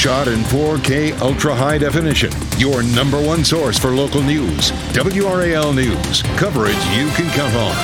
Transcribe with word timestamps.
Shot 0.00 0.28
in 0.28 0.40
4K 0.44 1.20
ultra 1.20 1.54
high 1.54 1.76
definition. 1.76 2.32
Your 2.56 2.82
number 2.82 3.22
one 3.22 3.44
source 3.44 3.78
for 3.78 3.90
local 3.90 4.22
news. 4.22 4.70
WRAL 4.94 5.74
News. 5.74 6.22
Coverage 6.38 6.82
you 6.96 7.10
can 7.10 7.28
count 7.34 7.54
on. 7.54 7.76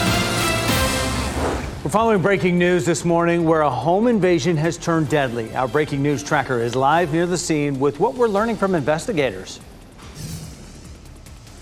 We're 1.84 1.90
following 1.90 2.22
breaking 2.22 2.58
news 2.58 2.86
this 2.86 3.04
morning 3.04 3.44
where 3.44 3.60
a 3.60 3.68
home 3.70 4.06
invasion 4.06 4.56
has 4.56 4.78
turned 4.78 5.10
deadly. 5.10 5.54
Our 5.54 5.68
breaking 5.68 6.02
news 6.02 6.22
tracker 6.22 6.58
is 6.58 6.74
live 6.74 7.12
near 7.12 7.26
the 7.26 7.36
scene 7.36 7.78
with 7.78 8.00
what 8.00 8.14
we're 8.14 8.28
learning 8.28 8.56
from 8.56 8.74
investigators. 8.74 9.60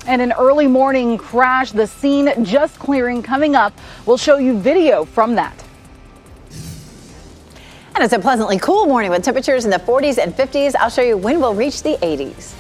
And 0.07 0.23
an 0.23 0.31
early 0.35 0.69
morning 0.69 1.19
crash, 1.19 1.73
the 1.73 1.89
scene 1.89 2.33
just 2.45 2.79
clearing 2.79 3.25
coming 3.25 3.57
up. 3.57 3.77
We'll 4.07 4.19
show 4.19 4.37
you 4.37 4.57
video 4.57 5.05
from 5.05 5.35
that. 5.35 5.64
And 7.95 8.03
it's 8.03 8.13
a 8.13 8.19
pleasantly 8.19 8.59
cool 8.59 8.87
morning 8.87 9.13
with 9.13 9.23
temperatures 9.23 9.65
in 9.65 9.71
the 9.71 9.77
40s 9.77 10.19
and 10.19 10.35
50s. 10.35 10.75
I'll 10.75 10.91
show 10.91 11.01
you 11.01 11.17
when 11.17 11.41
we'll 11.41 11.55
reach 11.55 11.85
the 11.85 11.97
80s. 11.99 12.53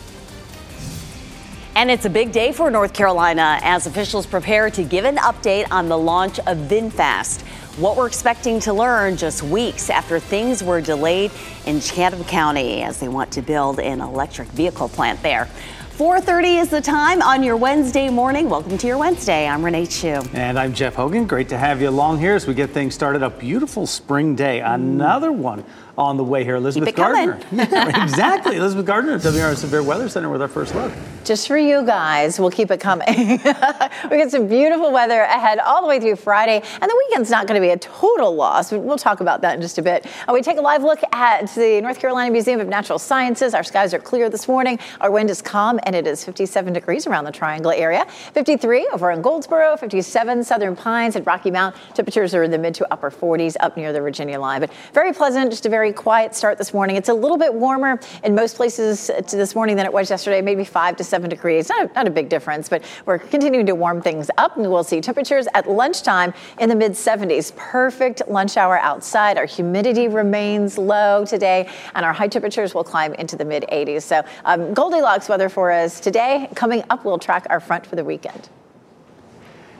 And 1.74 1.91
it's 1.91 2.04
a 2.04 2.10
big 2.10 2.30
day 2.30 2.52
for 2.52 2.71
North 2.71 2.95
Carolina 2.95 3.59
as 3.63 3.88
officials 3.88 4.26
prepare 4.26 4.71
to 4.71 4.85
give 4.85 5.04
an 5.04 5.16
update 5.16 5.66
on 5.73 5.88
the 5.88 5.99
launch 5.99 6.38
of 6.38 6.57
VinFast. 6.57 7.43
What 7.79 7.96
we're 7.96 8.07
expecting 8.07 8.60
to 8.60 8.73
learn 8.73 9.16
just 9.16 9.43
weeks 9.43 9.91
after 9.91 10.21
things 10.21 10.63
were 10.63 10.80
delayed 10.80 11.32
in 11.66 11.80
Chatham 11.80 12.23
County 12.23 12.82
as 12.82 13.01
they 13.01 13.09
want 13.09 13.32
to 13.32 13.43
build 13.43 13.80
an 13.80 14.01
electric 14.01 14.46
vehicle 14.51 14.88
plant 14.88 15.21
there. 15.24 15.48
4:30 15.96 16.60
is 16.60 16.70
the 16.70 16.80
time 16.80 17.23
on 17.23 17.45
your 17.45 17.56
Wednesday 17.56 18.09
morning. 18.10 18.50
Welcome 18.50 18.76
to 18.78 18.87
your 18.88 18.98
Wednesday. 18.98 19.46
I'm 19.46 19.64
Renee 19.64 19.87
Chun. 19.87 20.28
And 20.32 20.59
I'm 20.59 20.74
Jeff 20.74 20.96
Hogan. 20.96 21.24
Great 21.24 21.48
to 21.51 21.56
have 21.56 21.80
you 21.80 21.88
along 21.88 22.18
here 22.18 22.34
as 22.34 22.48
we 22.48 22.54
get 22.54 22.70
things 22.70 22.96
started. 22.96 23.23
A 23.23 23.30
beautiful 23.30 23.86
spring 23.86 24.34
day. 24.34 24.59
Another 24.59 25.30
one 25.30 25.64
on 25.96 26.16
the 26.16 26.24
way 26.24 26.42
here. 26.42 26.56
Elizabeth 26.56 26.96
Gardner. 26.96 27.38
exactly. 27.52 28.56
Elizabeth 28.56 28.86
Gardner 28.86 29.18
WRAL 29.20 29.54
Severe 29.54 29.84
Weather 29.84 30.09
Center 30.09 30.30
with 30.30 30.42
our 30.42 30.48
first 30.48 30.74
look. 30.74 30.90
Just 31.24 31.48
for 31.48 31.56
you 31.56 31.82
guys, 31.86 32.38
we'll 32.38 32.50
keep 32.50 32.70
it 32.70 32.80
coming. 32.80 33.06
we 33.16 34.18
got 34.18 34.30
some 34.30 34.46
beautiful 34.46 34.92
weather 34.92 35.22
ahead 35.22 35.58
all 35.58 35.80
the 35.80 35.88
way 35.88 35.98
through 35.98 36.16
Friday, 36.16 36.62
and 36.82 36.82
the 36.82 37.04
weekend's 37.08 37.30
not 37.30 37.46
going 37.46 37.58
to 37.58 37.66
be 37.66 37.70
a 37.70 37.78
total 37.78 38.34
loss. 38.34 38.70
We'll 38.70 38.98
talk 38.98 39.20
about 39.20 39.40
that 39.40 39.54
in 39.54 39.62
just 39.62 39.78
a 39.78 39.82
bit. 39.82 40.04
Uh, 40.28 40.34
we 40.34 40.42
take 40.42 40.58
a 40.58 40.60
live 40.60 40.82
look 40.82 41.00
at 41.12 41.46
the 41.54 41.80
North 41.80 41.98
Carolina 41.98 42.30
Museum 42.30 42.60
of 42.60 42.68
Natural 42.68 42.98
Sciences. 42.98 43.54
Our 43.54 43.64
skies 43.64 43.95
are 43.95 43.98
clear 43.98 44.28
this 44.28 44.46
morning. 44.46 44.78
Our 45.00 45.10
wind 45.10 45.30
is 45.30 45.40
calm, 45.40 45.80
and 45.84 45.96
it 45.96 46.06
is 46.06 46.22
57 46.22 46.74
degrees 46.74 47.06
around 47.06 47.24
the 47.24 47.32
Triangle 47.32 47.70
area. 47.70 48.04
53 48.34 48.90
over 48.92 49.10
in 49.10 49.22
Goldsboro, 49.22 49.78
57 49.78 50.45
Southern 50.45 50.76
Pines 50.76 51.16
and 51.16 51.26
Rocky 51.26 51.50
Mount. 51.50 51.74
Temperatures 51.95 52.34
are 52.34 52.42
in 52.42 52.50
the 52.50 52.58
mid 52.58 52.74
to 52.74 52.92
upper 52.92 53.10
40s 53.10 53.56
up 53.60 53.78
near 53.78 53.95
the 53.95 54.00
Virginia 54.00 54.38
line, 54.38 54.60
but 54.60 54.70
very 54.92 55.14
pleasant. 55.14 55.50
Just 55.50 55.64
a 55.64 55.70
very 55.70 55.90
quiet 55.90 56.34
start 56.34 56.58
this 56.58 56.74
morning. 56.74 56.96
It's 56.96 57.08
a 57.08 57.14
little 57.14 57.38
bit 57.38 57.54
warmer 57.54 57.98
in 58.24 58.34
most 58.34 58.56
places 58.56 59.10
this 59.30 59.54
morning 59.54 59.76
than 59.76 59.86
it 59.86 59.92
was 59.92 60.10
yesterday, 60.10 60.42
maybe 60.42 60.64
five 60.64 60.96
to 60.96 61.13
seven 61.15 61.30
degrees. 61.30 61.68
Not 61.68 61.90
a, 61.90 61.95
not 61.95 62.07
a 62.09 62.10
big 62.10 62.29
difference, 62.29 62.68
but 62.68 62.82
we're 63.07 63.20
continuing 63.20 63.66
to 63.66 63.76
warm 63.76 64.03
things 64.03 64.32
up, 64.37 64.56
and 64.56 64.69
we'll 64.69 64.82
see 64.82 65.00
temperatures 65.00 65.47
at 65.54 65.70
lunchtime 65.70 66.34
in 66.58 66.69
the 66.69 66.75
mid 66.75 66.91
70s. 66.92 67.54
Perfect 67.54 68.22
lunch 68.26 68.56
hour 68.56 68.80
outside. 68.80 69.38
Our 69.38 69.47
humidity 69.47 70.08
remains 70.08 70.76
low 70.76 71.25
today, 71.25 71.69
and 71.94 72.04
our 72.04 72.12
high 72.12 72.26
temperatures 72.26 72.75
will 72.75 72.82
climb 72.82 73.14
into 73.14 73.36
the 73.36 73.44
mid 73.44 73.62
80s. 73.70 74.02
So 74.02 74.25
um, 74.44 74.75
Goldilocks 74.75 75.28
weather 75.28 75.48
for 75.48 75.70
us 75.70 76.00
today. 76.00 76.48
Coming 76.56 76.82
up, 76.91 77.04
we'll 77.04 77.20
track 77.20 77.46
our 77.48 77.60
front 77.60 77.86
for 77.86 77.94
the 77.94 78.04
weekend. 78.04 78.48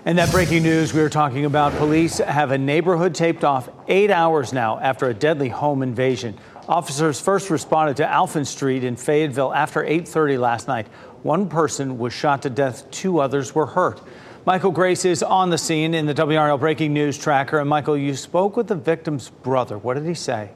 And 0.07 0.19
that 0.19 0.31
breaking 0.31 0.63
news 0.63 0.95
we 0.95 1.01
were 1.01 1.09
talking 1.09 1.47
about 1.47 1.73
police 1.73 2.19
have 2.19 2.53
a 2.53 2.59
neighborhood 2.59 3.13
taped 3.15 3.43
off 3.43 3.71
eight 3.89 4.11
hours 4.11 4.53
now 4.53 4.79
after 4.79 5.09
a 5.09 5.15
deadly 5.15 5.49
home 5.49 5.83
invasion. 5.83 6.39
Officers 6.69 7.21
first 7.21 7.51
responded 7.51 7.97
to 7.99 8.05
Alphen 8.05 8.47
Street 8.47 8.85
in 8.85 8.97
Fayetteville 8.97 9.53
after 9.53 9.83
8:30 9.83 10.39
last 10.39 10.67
night. 10.67 10.87
One 11.25 11.49
person 11.49 11.97
was 11.97 12.13
shot 12.13 12.43
to 12.43 12.51
death, 12.51 12.91
two 12.91 13.19
others 13.19 13.55
were 13.55 13.65
hurt. 13.65 13.99
Michael 14.45 14.73
Grace 14.73 15.07
is 15.07 15.23
on 15.23 15.49
the 15.49 15.57
scene 15.57 15.95
in 15.95 16.05
the 16.05 16.13
WRAL 16.13 16.61
breaking 16.61 16.93
news 16.93 17.17
tracker. 17.17 17.59
And 17.59 17.67
Michael, 17.67 17.97
you 17.97 18.15
spoke 18.15 18.59
with 18.59 18.67
the 18.67 18.75
victim's 18.75 19.31
brother. 19.31 19.79
What 19.79 19.95
did 19.95 20.05
he 20.05 20.13
say? 20.13 20.51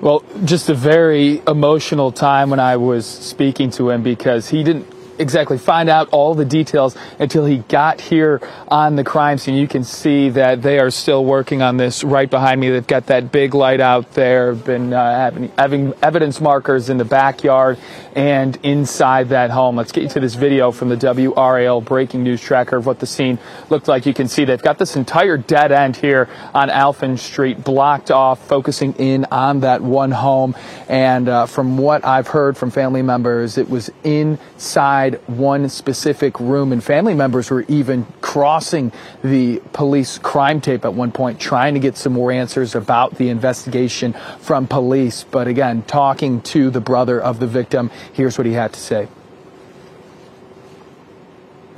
Well, 0.00 0.24
just 0.44 0.68
a 0.68 0.74
very 0.74 1.40
emotional 1.46 2.10
time 2.10 2.50
when 2.50 2.58
I 2.58 2.76
was 2.78 3.06
speaking 3.06 3.70
to 3.70 3.90
him 3.90 4.02
because 4.02 4.48
he 4.48 4.64
didn't 4.64 4.92
exactly 5.18 5.58
find 5.58 5.88
out 5.88 6.08
all 6.10 6.34
the 6.34 6.44
details 6.44 6.96
until 7.18 7.44
he 7.44 7.58
got 7.58 8.00
here 8.00 8.40
on 8.68 8.96
the 8.96 9.04
crime 9.04 9.38
scene. 9.38 9.54
You 9.54 9.68
can 9.68 9.84
see 9.84 10.30
that 10.30 10.62
they 10.62 10.78
are 10.78 10.90
still 10.90 11.24
working 11.24 11.62
on 11.62 11.76
this 11.76 12.04
right 12.04 12.28
behind 12.28 12.60
me. 12.60 12.70
They've 12.70 12.86
got 12.86 13.06
that 13.06 13.32
big 13.32 13.54
light 13.54 13.80
out 13.80 14.14
there, 14.14 14.54
been 14.54 14.92
uh, 14.92 15.16
having, 15.16 15.48
having 15.58 15.94
evidence 16.02 16.40
markers 16.40 16.88
in 16.88 16.98
the 16.98 17.04
backyard 17.04 17.78
and 18.14 18.58
inside 18.62 19.28
that 19.28 19.50
home. 19.50 19.76
Let's 19.76 19.92
get 19.92 20.02
you 20.02 20.08
to 20.10 20.20
this 20.20 20.34
video 20.34 20.72
from 20.72 20.88
the 20.88 20.96
WRAL 20.96 21.84
breaking 21.84 22.22
news 22.22 22.40
tracker 22.40 22.76
of 22.76 22.86
what 22.86 22.98
the 22.98 23.06
scene 23.06 23.38
looked 23.70 23.88
like. 23.88 24.06
You 24.06 24.14
can 24.14 24.28
see 24.28 24.44
they've 24.44 24.60
got 24.60 24.78
this 24.78 24.96
entire 24.96 25.36
dead 25.36 25.72
end 25.72 25.96
here 25.96 26.28
on 26.54 26.68
Alphen 26.68 27.18
Street 27.18 27.62
blocked 27.62 28.10
off, 28.10 28.46
focusing 28.46 28.92
in 28.94 29.24
on 29.26 29.60
that 29.60 29.82
one 29.82 30.10
home. 30.10 30.56
And 30.88 31.28
uh, 31.28 31.46
from 31.46 31.78
what 31.78 32.04
I've 32.04 32.28
heard 32.28 32.56
from 32.56 32.70
family 32.70 33.02
members, 33.02 33.58
it 33.58 33.68
was 33.68 33.90
inside 34.04 35.07
one 35.28 35.68
specific 35.68 36.38
room, 36.40 36.72
and 36.72 36.82
family 36.82 37.14
members 37.14 37.50
were 37.50 37.64
even 37.68 38.06
crossing 38.20 38.92
the 39.22 39.60
police 39.72 40.18
crime 40.18 40.60
tape 40.60 40.84
at 40.84 40.94
one 40.94 41.12
point, 41.12 41.40
trying 41.40 41.74
to 41.74 41.80
get 41.80 41.96
some 41.96 42.12
more 42.12 42.32
answers 42.32 42.74
about 42.74 43.16
the 43.16 43.28
investigation 43.28 44.14
from 44.40 44.66
police. 44.66 45.24
But 45.24 45.48
again, 45.48 45.82
talking 45.82 46.40
to 46.42 46.70
the 46.70 46.80
brother 46.80 47.20
of 47.20 47.40
the 47.40 47.46
victim, 47.46 47.90
here's 48.12 48.38
what 48.38 48.46
he 48.46 48.52
had 48.52 48.72
to 48.72 48.80
say. 48.80 49.08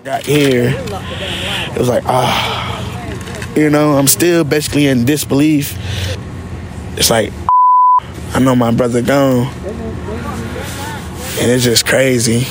Got 0.05 0.25
here, 0.25 0.73
it 0.77 1.79
was 1.79 1.89
like, 1.89 2.05
ah, 2.07 3.55
you 3.55 3.69
know, 3.69 3.99
I'm 3.99 4.07
still 4.07 4.45
basically 4.45 4.87
in 4.87 5.05
disbelief. 5.05 5.77
It's 6.97 7.11
like, 7.11 7.33
I 8.33 8.39
know 8.39 8.55
my 8.57 8.71
brother 8.71 9.03
gone. 9.03 9.53
And 11.41 11.51
it's 11.51 11.65
just 11.65 11.87
crazy. 11.87 12.47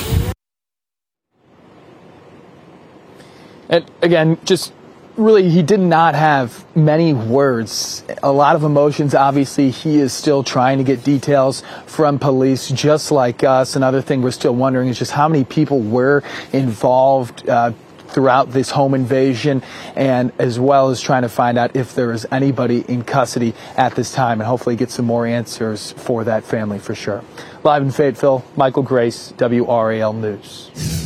And 3.70 3.88
again, 4.02 4.36
just 4.44 4.72
really, 5.16 5.48
he 5.48 5.62
did 5.62 5.80
not 5.80 6.14
have 6.14 6.64
many 6.76 7.14
words. 7.14 8.04
A 8.22 8.32
lot 8.32 8.56
of 8.56 8.64
emotions. 8.64 9.14
Obviously, 9.14 9.70
he 9.70 9.98
is 9.98 10.12
still 10.12 10.42
trying 10.42 10.78
to 10.78 10.84
get 10.84 11.04
details 11.04 11.62
from 11.86 12.18
police, 12.18 12.68
just 12.68 13.12
like 13.12 13.44
us. 13.44 13.76
Another 13.76 14.02
thing 14.02 14.22
we're 14.22 14.32
still 14.32 14.54
wondering 14.54 14.88
is 14.88 14.98
just 14.98 15.12
how 15.12 15.28
many 15.28 15.44
people 15.44 15.80
were 15.80 16.22
involved. 16.52 17.48
Uh, 17.48 17.72
throughout 18.10 18.50
this 18.50 18.70
home 18.70 18.92
invasion, 18.92 19.62
and 19.94 20.32
as 20.40 20.58
well 20.58 20.88
as 20.88 21.00
trying 21.00 21.22
to 21.22 21.28
find 21.28 21.56
out 21.56 21.76
if 21.76 21.94
there 21.94 22.10
is 22.10 22.26
anybody 22.32 22.80
in 22.88 23.04
custody 23.04 23.54
at 23.76 23.94
this 23.94 24.12
time, 24.12 24.40
and 24.40 24.48
hopefully 24.48 24.74
get 24.74 24.90
some 24.90 25.04
more 25.04 25.26
answers 25.26 25.92
for 25.92 26.24
that 26.24 26.42
family 26.42 26.80
for 26.80 26.92
sure. 26.92 27.22
Live 27.62 27.82
in 27.82 27.92
Fayetteville, 27.92 28.44
Michael 28.56 28.82
Grace, 28.82 29.32
WRAL 29.38 30.12
News. 30.12 30.99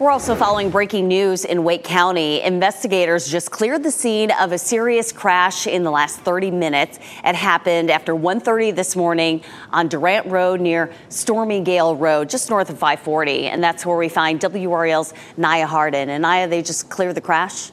We're 0.00 0.10
also 0.10 0.34
following 0.34 0.70
breaking 0.70 1.08
news 1.08 1.44
in 1.44 1.62
Wake 1.62 1.84
County. 1.84 2.40
Investigators 2.40 3.28
just 3.28 3.50
cleared 3.50 3.82
the 3.82 3.90
scene 3.90 4.30
of 4.30 4.50
a 4.50 4.56
serious 4.56 5.12
crash 5.12 5.66
in 5.66 5.82
the 5.82 5.90
last 5.90 6.20
30 6.20 6.50
minutes. 6.52 6.98
It 7.22 7.34
happened 7.34 7.90
after 7.90 8.14
1:30 8.14 8.70
this 8.70 8.96
morning 8.96 9.42
on 9.70 9.88
Durant 9.88 10.26
Road 10.28 10.62
near 10.62 10.90
Stormy 11.10 11.60
Gale 11.60 11.94
Road, 11.94 12.30
just 12.30 12.48
north 12.48 12.70
of 12.70 12.78
540, 12.78 13.48
and 13.48 13.62
that's 13.62 13.84
where 13.84 13.98
we 13.98 14.08
find 14.08 14.40
WRAL's 14.40 15.12
Naya 15.36 15.66
Harden. 15.66 16.08
And 16.08 16.22
Naya, 16.22 16.48
they 16.48 16.62
just 16.62 16.88
cleared 16.88 17.14
the 17.14 17.20
crash. 17.20 17.70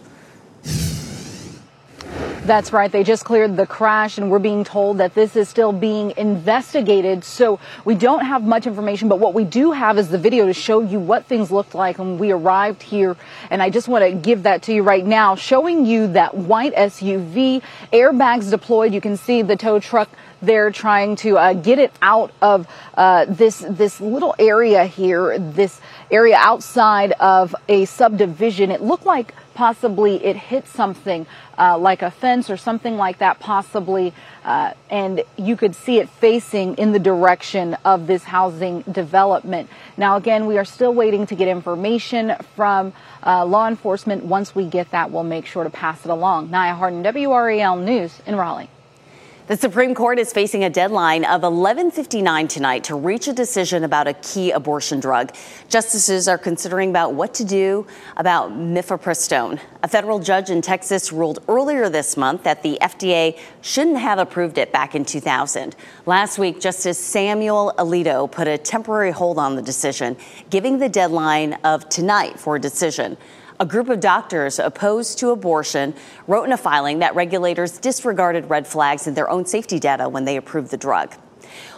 That's 2.47 2.71
right. 2.71 2.89
They 2.89 3.03
just 3.03 3.25
cleared 3.25 3.57
the 3.57 3.67
crash, 3.67 4.17
and 4.17 4.31
we're 4.31 4.39
being 4.39 4.63
told 4.63 4.99
that 4.99 5.13
this 5.13 5.35
is 5.35 5.49
still 5.49 5.73
being 5.73 6.13
investigated. 6.15 7.25
So 7.25 7.59
we 7.83 7.93
don't 7.93 8.23
have 8.23 8.41
much 8.41 8.65
information, 8.65 9.09
but 9.09 9.19
what 9.19 9.33
we 9.33 9.43
do 9.43 9.73
have 9.73 9.97
is 9.97 10.07
the 10.07 10.17
video 10.17 10.45
to 10.45 10.53
show 10.53 10.79
you 10.79 10.97
what 10.97 11.25
things 11.25 11.51
looked 11.51 11.75
like 11.75 11.99
when 11.99 12.17
we 12.17 12.31
arrived 12.31 12.83
here. 12.83 13.17
And 13.49 13.61
I 13.61 13.69
just 13.69 13.89
want 13.89 14.05
to 14.05 14.13
give 14.13 14.43
that 14.43 14.61
to 14.63 14.73
you 14.73 14.81
right 14.81 15.05
now, 15.05 15.35
showing 15.35 15.85
you 15.85 16.07
that 16.13 16.35
white 16.37 16.73
SUV, 16.73 17.61
airbags 17.91 18.49
deployed. 18.49 18.93
You 18.93 19.01
can 19.01 19.17
see 19.17 19.41
the 19.41 19.57
tow 19.57 19.81
truck 19.81 20.09
there 20.41 20.71
trying 20.71 21.17
to 21.17 21.37
uh, 21.37 21.51
get 21.51 21.79
it 21.79 21.91
out 22.01 22.31
of 22.41 22.65
uh, 22.93 23.25
this 23.25 23.59
this 23.67 23.99
little 23.99 24.35
area 24.39 24.85
here, 24.85 25.37
this 25.37 25.81
area 26.11 26.37
outside 26.37 27.11
of 27.19 27.53
a 27.67 27.83
subdivision. 27.85 28.71
It 28.71 28.81
looked 28.81 29.05
like 29.05 29.33
possibly 29.57 30.23
it 30.23 30.35
hit 30.35 30.67
something 30.67 31.25
uh, 31.57 31.75
like 31.75 32.03
a 32.03 32.11
fence 32.11 32.47
or 32.47 32.57
something 32.57 32.95
like 32.95 33.17
that, 33.17 33.39
possibly, 33.39 34.13
uh, 34.45 34.71
and 34.91 35.23
you 35.35 35.57
could 35.57 35.73
see 35.73 35.97
it 35.97 36.07
facing 36.07 36.75
in 36.75 36.91
the 36.91 36.99
direction 36.99 37.75
of 37.83 38.05
this 38.05 38.23
housing 38.23 38.83
development. 38.83 39.67
Now, 39.97 40.15
again, 40.15 40.45
we 40.45 40.59
are 40.59 40.65
still 40.65 40.93
waiting 40.93 41.25
to 41.25 41.35
get 41.35 41.47
information 41.47 42.35
from 42.55 42.93
uh, 43.25 43.45
law 43.45 43.67
enforcement. 43.67 44.23
Once 44.23 44.53
we 44.53 44.67
get 44.67 44.91
that, 44.91 45.09
we'll 45.09 45.23
make 45.23 45.47
sure 45.47 45.63
to 45.63 45.71
pass 45.71 46.05
it 46.05 46.11
along. 46.11 46.51
Nia 46.51 46.75
Harden, 46.75 47.01
WRAL 47.01 47.83
News 47.83 48.21
in 48.27 48.35
Raleigh. 48.35 48.69
The 49.47 49.55
Supreme 49.55 49.95
Court 49.95 50.19
is 50.19 50.33
facing 50.33 50.65
a 50.65 50.69
deadline 50.69 51.23
of 51.23 51.43
11:59 51.43 52.49
tonight 52.49 52.83
to 52.83 52.95
reach 52.95 53.29
a 53.29 53.33
decision 53.33 53.85
about 53.85 54.05
a 54.05 54.11
key 54.11 54.51
abortion 54.51 54.99
drug. 54.99 55.31
Justices 55.69 56.27
are 56.27 56.37
considering 56.37 56.89
about 56.89 57.13
what 57.13 57.33
to 57.35 57.45
do 57.45 57.87
about 58.17 58.51
mifepristone. 58.51 59.57
A 59.83 59.87
federal 59.87 60.19
judge 60.19 60.49
in 60.49 60.61
Texas 60.61 61.13
ruled 61.13 61.39
earlier 61.47 61.87
this 61.87 62.17
month 62.17 62.43
that 62.43 62.61
the 62.61 62.77
FDA 62.81 63.37
shouldn't 63.61 63.99
have 63.99 64.19
approved 64.19 64.57
it 64.57 64.73
back 64.73 64.95
in 64.95 65.05
2000. 65.05 65.77
Last 66.05 66.37
week, 66.37 66.59
Justice 66.59 66.97
Samuel 66.97 67.73
Alito 67.77 68.29
put 68.29 68.49
a 68.49 68.57
temporary 68.57 69.11
hold 69.11 69.39
on 69.39 69.55
the 69.55 69.61
decision, 69.61 70.17
giving 70.49 70.79
the 70.79 70.89
deadline 70.89 71.53
of 71.63 71.87
tonight 71.87 72.37
for 72.37 72.57
a 72.57 72.59
decision. 72.59 73.15
A 73.59 73.65
group 73.65 73.89
of 73.89 73.99
doctors 73.99 74.59
opposed 74.59 75.17
to 75.17 75.31
abortion 75.31 75.95
wrote 76.27 76.43
in 76.43 76.51
a 76.51 76.57
filing 76.57 76.99
that 76.99 77.15
regulators 77.15 77.79
disregarded 77.79 78.51
red 78.51 78.67
flags 78.67 79.07
in 79.07 79.15
their 79.15 79.27
own 79.31 79.47
safety 79.47 79.79
data 79.79 80.07
when 80.07 80.25
they 80.25 80.37
approved 80.37 80.69
the 80.69 80.77
drug. 80.77 81.15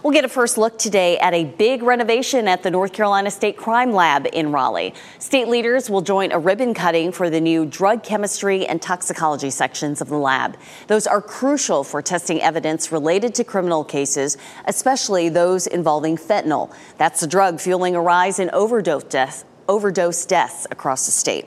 We'll 0.04 0.12
get 0.12 0.26
a 0.26 0.30
first 0.30 0.58
look 0.58 0.78
today 0.78 1.18
at 1.20 1.34
a 1.34 1.46
big 1.46 1.82
renovation 1.82 2.50
at 2.50 2.64
the 2.64 2.72
North 2.72 2.92
Carolina 2.92 3.32
State 3.32 3.56
Crime 3.56 3.94
Lab 3.94 4.28
in 4.34 4.52
Raleigh. 4.52 4.94
State 5.20 5.48
leaders 5.48 5.90
will 5.90 6.02
join 6.02 6.34
a 6.34 6.40
ribbon 6.40 6.74
cutting 6.74 7.14
for 7.14 7.30
the 7.30 7.40
new 7.40 7.66
drug 7.66 8.04
chemistry 8.04 8.66
and 8.66 8.82
toxicology 8.82 9.50
sections 9.50 10.02
of 10.02 10.10
the 10.10 10.18
lab. 10.18 10.58
Those 10.88 11.08
are 11.08 11.22
crucial 11.22 11.86
for 11.86 12.02
testing 12.02 12.42
evidence 12.42 12.92
related 12.92 13.34
to 13.36 13.46
criminal 13.46 13.86
cases, 13.86 14.36
especially 14.66 15.30
those 15.30 15.66
involving 15.66 16.18
fentanyl. 16.18 16.76
That's 16.98 17.22
the 17.22 17.28
drug 17.28 17.62
fueling 17.62 17.96
a 17.96 18.02
rise 18.02 18.38
in 18.38 18.50
overdose 18.50 19.06
deaths, 19.06 19.46
overdose 19.70 20.26
deaths 20.26 20.68
across 20.72 21.06
the 21.06 21.14
state. 21.14 21.46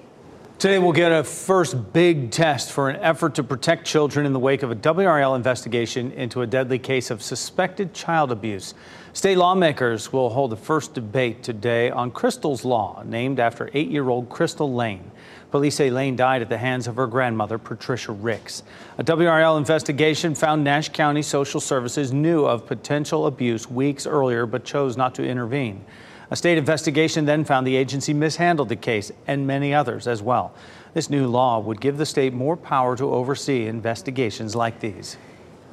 Today, 0.59 0.79
we'll 0.79 0.93
get 0.93 1.11
a 1.11 1.25
first 1.25 1.93
big 1.93 2.31
test 2.31 2.71
for 2.71 2.89
an 2.89 2.97
effort 2.97 3.35
to 3.35 3.43
protect 3.43 3.85
children 3.85 4.25
in 4.27 4.33
the 4.33 4.39
wake 4.39 4.63
of 4.63 4.71
a 4.71 4.77
WRAL 4.77 5.35
investigation 5.35 6.13
into 6.13 6.43
a 6.43 6.47
deadly 6.47 6.79
case 6.79 7.11
of 7.11 7.21
suspected 7.21 7.93
child 7.93 8.31
abuse. 8.31 8.75
State 9.13 9.37
lawmakers 9.37 10.13
will 10.13 10.31
hold 10.31 10.53
the 10.53 10.57
first 10.57 10.95
debate 10.95 11.43
today 11.43 11.91
on 11.91 12.13
Crystal's 12.13 12.65
Law, 12.65 13.03
named 13.05 13.41
after 13.41 13.71
eight 13.75 13.91
year 13.91 14.09
old 14.09 14.29
Crystal 14.29 14.73
Lane. 14.73 15.11
Police 15.51 15.75
say 15.75 15.91
Lane 15.91 16.17
died 16.17 16.41
at 16.41 16.49
the 16.49 16.57
hands 16.57 16.87
of 16.87 16.97
her 16.97 17.07
grandmother, 17.07 17.59
Patricia 17.59 18.13
Ricks. 18.13 18.63
A 18.99 19.05
WRAL 19.05 19.59
investigation 19.59 20.35
found 20.35 20.65
Nash 20.65 20.89
County 20.91 21.23
Social 21.23 21.61
Services 21.61 22.13
knew 22.13 22.47
of 22.47 22.67
potential 22.67 23.27
abuse 23.27 23.69
weeks 23.69 24.07
earlier 24.07 24.47
but 24.47 24.65
chose 24.65 24.97
not 24.97 25.15
to 25.17 25.27
intervene. 25.27 25.85
A 26.33 26.37
state 26.37 26.57
investigation 26.57 27.27
then 27.27 27.45
found 27.45 27.67
the 27.67 27.77
agency 27.77 28.15
mishandled 28.15 28.71
the 28.71 28.77
case 28.77 29.13
and 29.27 29.47
many 29.47 29.75
others 29.75 30.09
as 30.09 30.23
well. 30.23 30.55
This 30.95 31.11
new 31.11 31.27
law 31.27 31.59
would 31.61 31.79
give 31.79 31.99
the 31.99 32.07
state 32.07 32.33
more 32.33 32.57
power 32.57 32.97
to 32.97 33.13
oversee 33.13 33.67
investigations 33.67 34.57
like 34.57 34.81
these. 34.81 35.19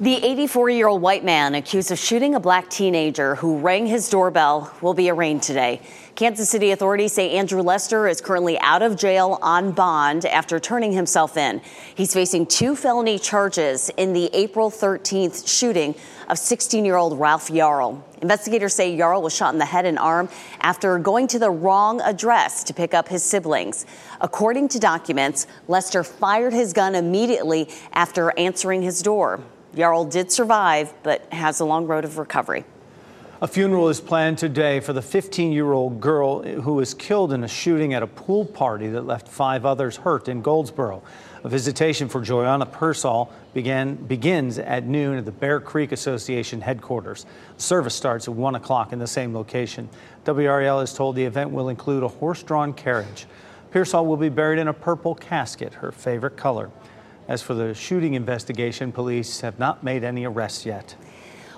The 0.02 0.16
84 0.16 0.70
year 0.70 0.88
old 0.88 1.02
white 1.02 1.24
man 1.24 1.54
accused 1.54 1.90
of 1.90 1.98
shooting 1.98 2.34
a 2.34 2.40
black 2.40 2.70
teenager 2.70 3.34
who 3.34 3.58
rang 3.58 3.86
his 3.86 4.08
doorbell 4.08 4.74
will 4.80 4.94
be 4.94 5.10
arraigned 5.10 5.42
today. 5.42 5.82
Kansas 6.14 6.48
City 6.48 6.70
authorities 6.70 7.12
say 7.12 7.32
Andrew 7.32 7.60
Lester 7.60 8.08
is 8.08 8.22
currently 8.22 8.58
out 8.60 8.80
of 8.80 8.96
jail 8.96 9.38
on 9.42 9.72
bond 9.72 10.24
after 10.24 10.58
turning 10.58 10.92
himself 10.92 11.36
in. 11.36 11.60
He's 11.94 12.14
facing 12.14 12.46
two 12.46 12.76
felony 12.76 13.18
charges 13.18 13.90
in 13.98 14.14
the 14.14 14.30
April 14.32 14.70
13th 14.70 15.46
shooting 15.46 15.94
of 16.30 16.38
16 16.38 16.82
year 16.82 16.96
old 16.96 17.20
Ralph 17.20 17.48
Yarl. 17.48 18.02
Investigators 18.22 18.72
say 18.72 18.96
Yarl 18.96 19.20
was 19.20 19.36
shot 19.36 19.52
in 19.52 19.58
the 19.58 19.66
head 19.66 19.84
and 19.84 19.98
arm 19.98 20.30
after 20.62 20.98
going 20.98 21.26
to 21.26 21.38
the 21.38 21.50
wrong 21.50 22.00
address 22.00 22.64
to 22.64 22.72
pick 22.72 22.94
up 22.94 23.08
his 23.08 23.22
siblings. 23.22 23.84
According 24.22 24.68
to 24.68 24.78
documents, 24.78 25.46
Lester 25.68 26.02
fired 26.02 26.54
his 26.54 26.72
gun 26.72 26.94
immediately 26.94 27.68
after 27.92 28.32
answering 28.38 28.80
his 28.80 29.02
door. 29.02 29.40
Yarl 29.74 30.10
did 30.10 30.32
survive, 30.32 30.92
but 31.02 31.32
has 31.32 31.60
a 31.60 31.64
long 31.64 31.86
road 31.86 32.04
of 32.04 32.18
recovery. 32.18 32.64
A 33.42 33.48
funeral 33.48 33.88
is 33.88 34.02
planned 34.02 34.36
today 34.36 34.80
for 34.80 34.92
the 34.92 35.00
15 35.00 35.50
year 35.50 35.72
old 35.72 35.98
girl 35.98 36.42
who 36.42 36.74
was 36.74 36.92
killed 36.92 37.32
in 37.32 37.42
a 37.42 37.48
shooting 37.48 37.94
at 37.94 38.02
a 38.02 38.06
pool 38.06 38.44
party 38.44 38.88
that 38.88 39.06
left 39.06 39.28
five 39.28 39.64
others 39.64 39.96
hurt 39.96 40.28
in 40.28 40.42
Goldsboro. 40.42 41.02
A 41.42 41.48
visitation 41.48 42.06
for 42.06 42.20
Joanna 42.20 42.66
Pearsall 42.66 43.32
began, 43.54 43.94
begins 43.94 44.58
at 44.58 44.84
noon 44.84 45.16
at 45.16 45.24
the 45.24 45.32
Bear 45.32 45.58
Creek 45.58 45.90
Association 45.90 46.60
headquarters. 46.60 47.24
Service 47.56 47.94
starts 47.94 48.28
at 48.28 48.34
1 48.34 48.56
o'clock 48.56 48.92
in 48.92 48.98
the 48.98 49.06
same 49.06 49.34
location. 49.34 49.88
WRAL 50.26 50.82
is 50.82 50.92
told 50.92 51.16
the 51.16 51.24
event 51.24 51.50
will 51.50 51.70
include 51.70 52.02
a 52.02 52.08
horse 52.08 52.42
drawn 52.42 52.74
carriage. 52.74 53.26
Pearsall 53.70 54.04
will 54.04 54.18
be 54.18 54.28
buried 54.28 54.58
in 54.58 54.68
a 54.68 54.74
purple 54.74 55.14
casket, 55.14 55.72
her 55.74 55.92
favorite 55.92 56.36
color. 56.36 56.70
As 57.30 57.42
for 57.42 57.54
the 57.54 57.74
shooting 57.74 58.14
investigation, 58.14 58.90
police 58.90 59.40
have 59.42 59.56
not 59.56 59.84
made 59.84 60.02
any 60.02 60.24
arrests 60.24 60.66
yet. 60.66 60.96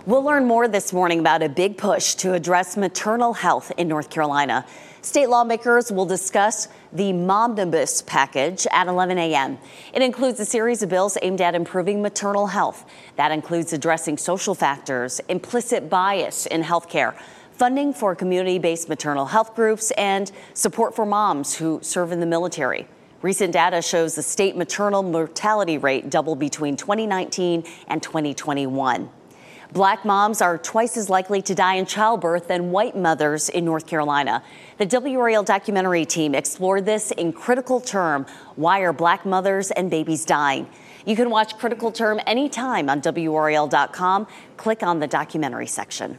We'll 0.05 0.23
learn 0.23 0.45
more 0.45 0.69
this 0.69 0.93
morning 0.93 1.19
about 1.19 1.43
a 1.43 1.49
big 1.49 1.79
push 1.79 2.15
to 2.17 2.35
address 2.35 2.77
maternal 2.77 3.33
health 3.33 3.73
in 3.79 3.89
North 3.89 4.11
Carolina. 4.11 4.67
State 5.01 5.31
lawmakers 5.31 5.91
will 5.91 6.05
discuss 6.05 6.69
the 6.93 7.15
Momnibus 7.15 8.05
package 8.05 8.67
at 8.71 8.87
11 8.87 9.17
a.m. 9.17 9.57
It 9.95 10.03
includes 10.03 10.39
a 10.41 10.45
series 10.45 10.83
of 10.83 10.91
bills 10.91 11.17
aimed 11.23 11.41
at 11.41 11.55
improving 11.55 12.03
maternal 12.03 12.49
health. 12.49 12.85
That 13.17 13.33
includes 13.33 13.73
addressing 13.73 14.19
social 14.19 14.55
factors, 14.55 15.23
implicit 15.31 15.89
bias 15.89 16.45
in 16.45 16.65
healthcare, 16.65 17.15
funding 17.53 17.95
for 17.95 18.15
community 18.15 18.59
based 18.59 18.91
maternal 18.91 19.25
health 19.25 19.57
groups, 19.57 19.91
and 19.93 20.31
support 20.53 20.95
for 20.95 21.07
moms 21.07 21.55
who 21.55 21.81
serve 21.83 22.13
in 22.13 22.21
the 22.21 22.27
military. 22.27 22.87
Recent 23.23 23.53
data 23.53 23.81
shows 23.81 24.17
the 24.17 24.23
state 24.23 24.57
maternal 24.57 25.05
mortality 25.05 25.79
rate 25.79 26.11
doubled 26.11 26.41
between 26.41 26.77
2019 26.77 27.63
and 27.87 28.03
2021. 28.03 29.09
Black 29.73 30.05
moms 30.05 30.43
are 30.43 30.59
twice 30.59 30.97
as 30.97 31.09
likely 31.09 31.41
to 31.41 31.55
die 31.55 31.77
in 31.77 31.87
childbirth 31.87 32.49
than 32.49 32.73
white 32.73 32.97
mothers 32.97 33.49
in 33.49 33.65
North 33.65 33.87
Carolina. 33.87 34.43
The 34.79 34.87
WRAL 34.87 35.45
documentary 35.45 36.05
team 36.05 36.35
explored 36.35 36.85
this 36.85 37.13
in 37.13 37.33
Critical 37.33 37.81
Term 37.81 38.27
Why 38.57 38.81
Are 38.81 38.93
Black 38.93 39.25
Mothers 39.25 39.71
and 39.71 39.89
Babies 39.89 40.25
Dying? 40.25 40.69
You 41.07 41.15
can 41.15 41.31
watch 41.31 41.57
Critical 41.59 41.93
Term 41.93 42.21
anytime 42.27 42.91
on 42.91 43.01
WRAL.com. 43.01 44.27
Click 44.57 44.83
on 44.83 44.99
the 44.99 45.07
documentary 45.07 45.69
section. 45.69 46.19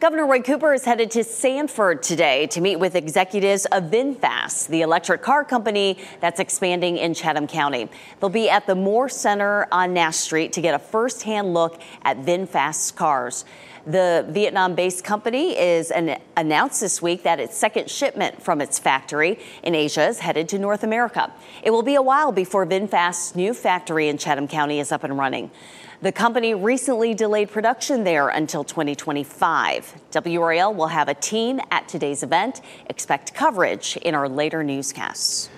Governor 0.00 0.24
Roy 0.24 0.40
Cooper 0.40 0.72
is 0.72 0.86
headed 0.86 1.10
to 1.10 1.22
Sanford 1.22 2.02
today 2.02 2.46
to 2.46 2.62
meet 2.62 2.76
with 2.76 2.94
executives 2.94 3.66
of 3.66 3.90
VinFast, 3.90 4.68
the 4.68 4.80
electric 4.80 5.20
car 5.20 5.44
company 5.44 5.98
that's 6.20 6.40
expanding 6.40 6.96
in 6.96 7.12
Chatham 7.12 7.46
County. 7.46 7.86
They'll 8.18 8.30
be 8.30 8.48
at 8.48 8.66
the 8.66 8.74
Moore 8.74 9.10
Center 9.10 9.68
on 9.70 9.92
Nash 9.92 10.16
Street 10.16 10.54
to 10.54 10.62
get 10.62 10.72
a 10.72 10.78
firsthand 10.78 11.52
look 11.52 11.82
at 12.00 12.16
VinFast's 12.16 12.92
cars. 12.92 13.44
The 13.86 14.24
Vietnam 14.30 14.74
based 14.74 15.04
company 15.04 15.58
is 15.58 15.90
an, 15.90 16.18
announced 16.34 16.80
this 16.80 17.02
week 17.02 17.22
that 17.24 17.38
its 17.38 17.54
second 17.54 17.90
shipment 17.90 18.42
from 18.42 18.62
its 18.62 18.78
factory 18.78 19.38
in 19.62 19.74
Asia 19.74 20.08
is 20.08 20.20
headed 20.20 20.48
to 20.48 20.58
North 20.58 20.82
America. 20.82 21.30
It 21.62 21.72
will 21.72 21.82
be 21.82 21.96
a 21.96 22.02
while 22.02 22.32
before 22.32 22.66
VinFast's 22.66 23.36
new 23.36 23.52
factory 23.52 24.08
in 24.08 24.16
Chatham 24.16 24.48
County 24.48 24.80
is 24.80 24.92
up 24.92 25.04
and 25.04 25.18
running. 25.18 25.50
The 26.02 26.12
company 26.12 26.54
recently 26.54 27.12
delayed 27.12 27.50
production 27.50 28.04
there 28.04 28.30
until 28.30 28.64
2025. 28.64 30.00
WRAL 30.12 30.74
will 30.74 30.86
have 30.86 31.08
a 31.08 31.14
team 31.14 31.60
at 31.70 31.88
today's 31.88 32.22
event. 32.22 32.62
Expect 32.86 33.34
coverage 33.34 33.98
in 33.98 34.14
our 34.14 34.26
later 34.26 34.64
newscasts. 34.64 35.50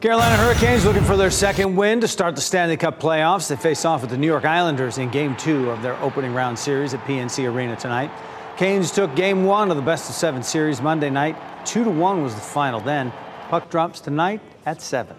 Carolina 0.00 0.36
Hurricanes 0.36 0.84
looking 0.84 1.04
for 1.04 1.16
their 1.16 1.30
second 1.30 1.76
win 1.76 2.00
to 2.00 2.08
start 2.08 2.34
the 2.34 2.40
Stanley 2.40 2.76
Cup 2.76 2.98
playoffs. 2.98 3.48
They 3.48 3.54
face 3.54 3.84
off 3.84 4.00
with 4.00 4.10
the 4.10 4.16
New 4.16 4.26
York 4.26 4.44
Islanders 4.44 4.98
in 4.98 5.10
game 5.10 5.36
two 5.36 5.70
of 5.70 5.80
their 5.80 5.96
opening 6.02 6.34
round 6.34 6.58
series 6.58 6.92
at 6.92 6.98
PNC 7.04 7.48
Arena 7.48 7.76
tonight. 7.76 8.10
Canes 8.56 8.90
took 8.90 9.14
game 9.14 9.44
one 9.44 9.70
of 9.70 9.76
the 9.76 9.82
best 9.82 10.10
of 10.10 10.16
seven 10.16 10.42
series 10.42 10.82
Monday 10.82 11.08
night. 11.08 11.36
Two 11.64 11.84
to 11.84 11.90
one 11.90 12.20
was 12.20 12.34
the 12.34 12.40
final 12.40 12.80
then. 12.80 13.12
Puck 13.48 13.70
drops 13.70 14.00
tonight 14.00 14.40
at 14.66 14.82
seven. 14.82 15.16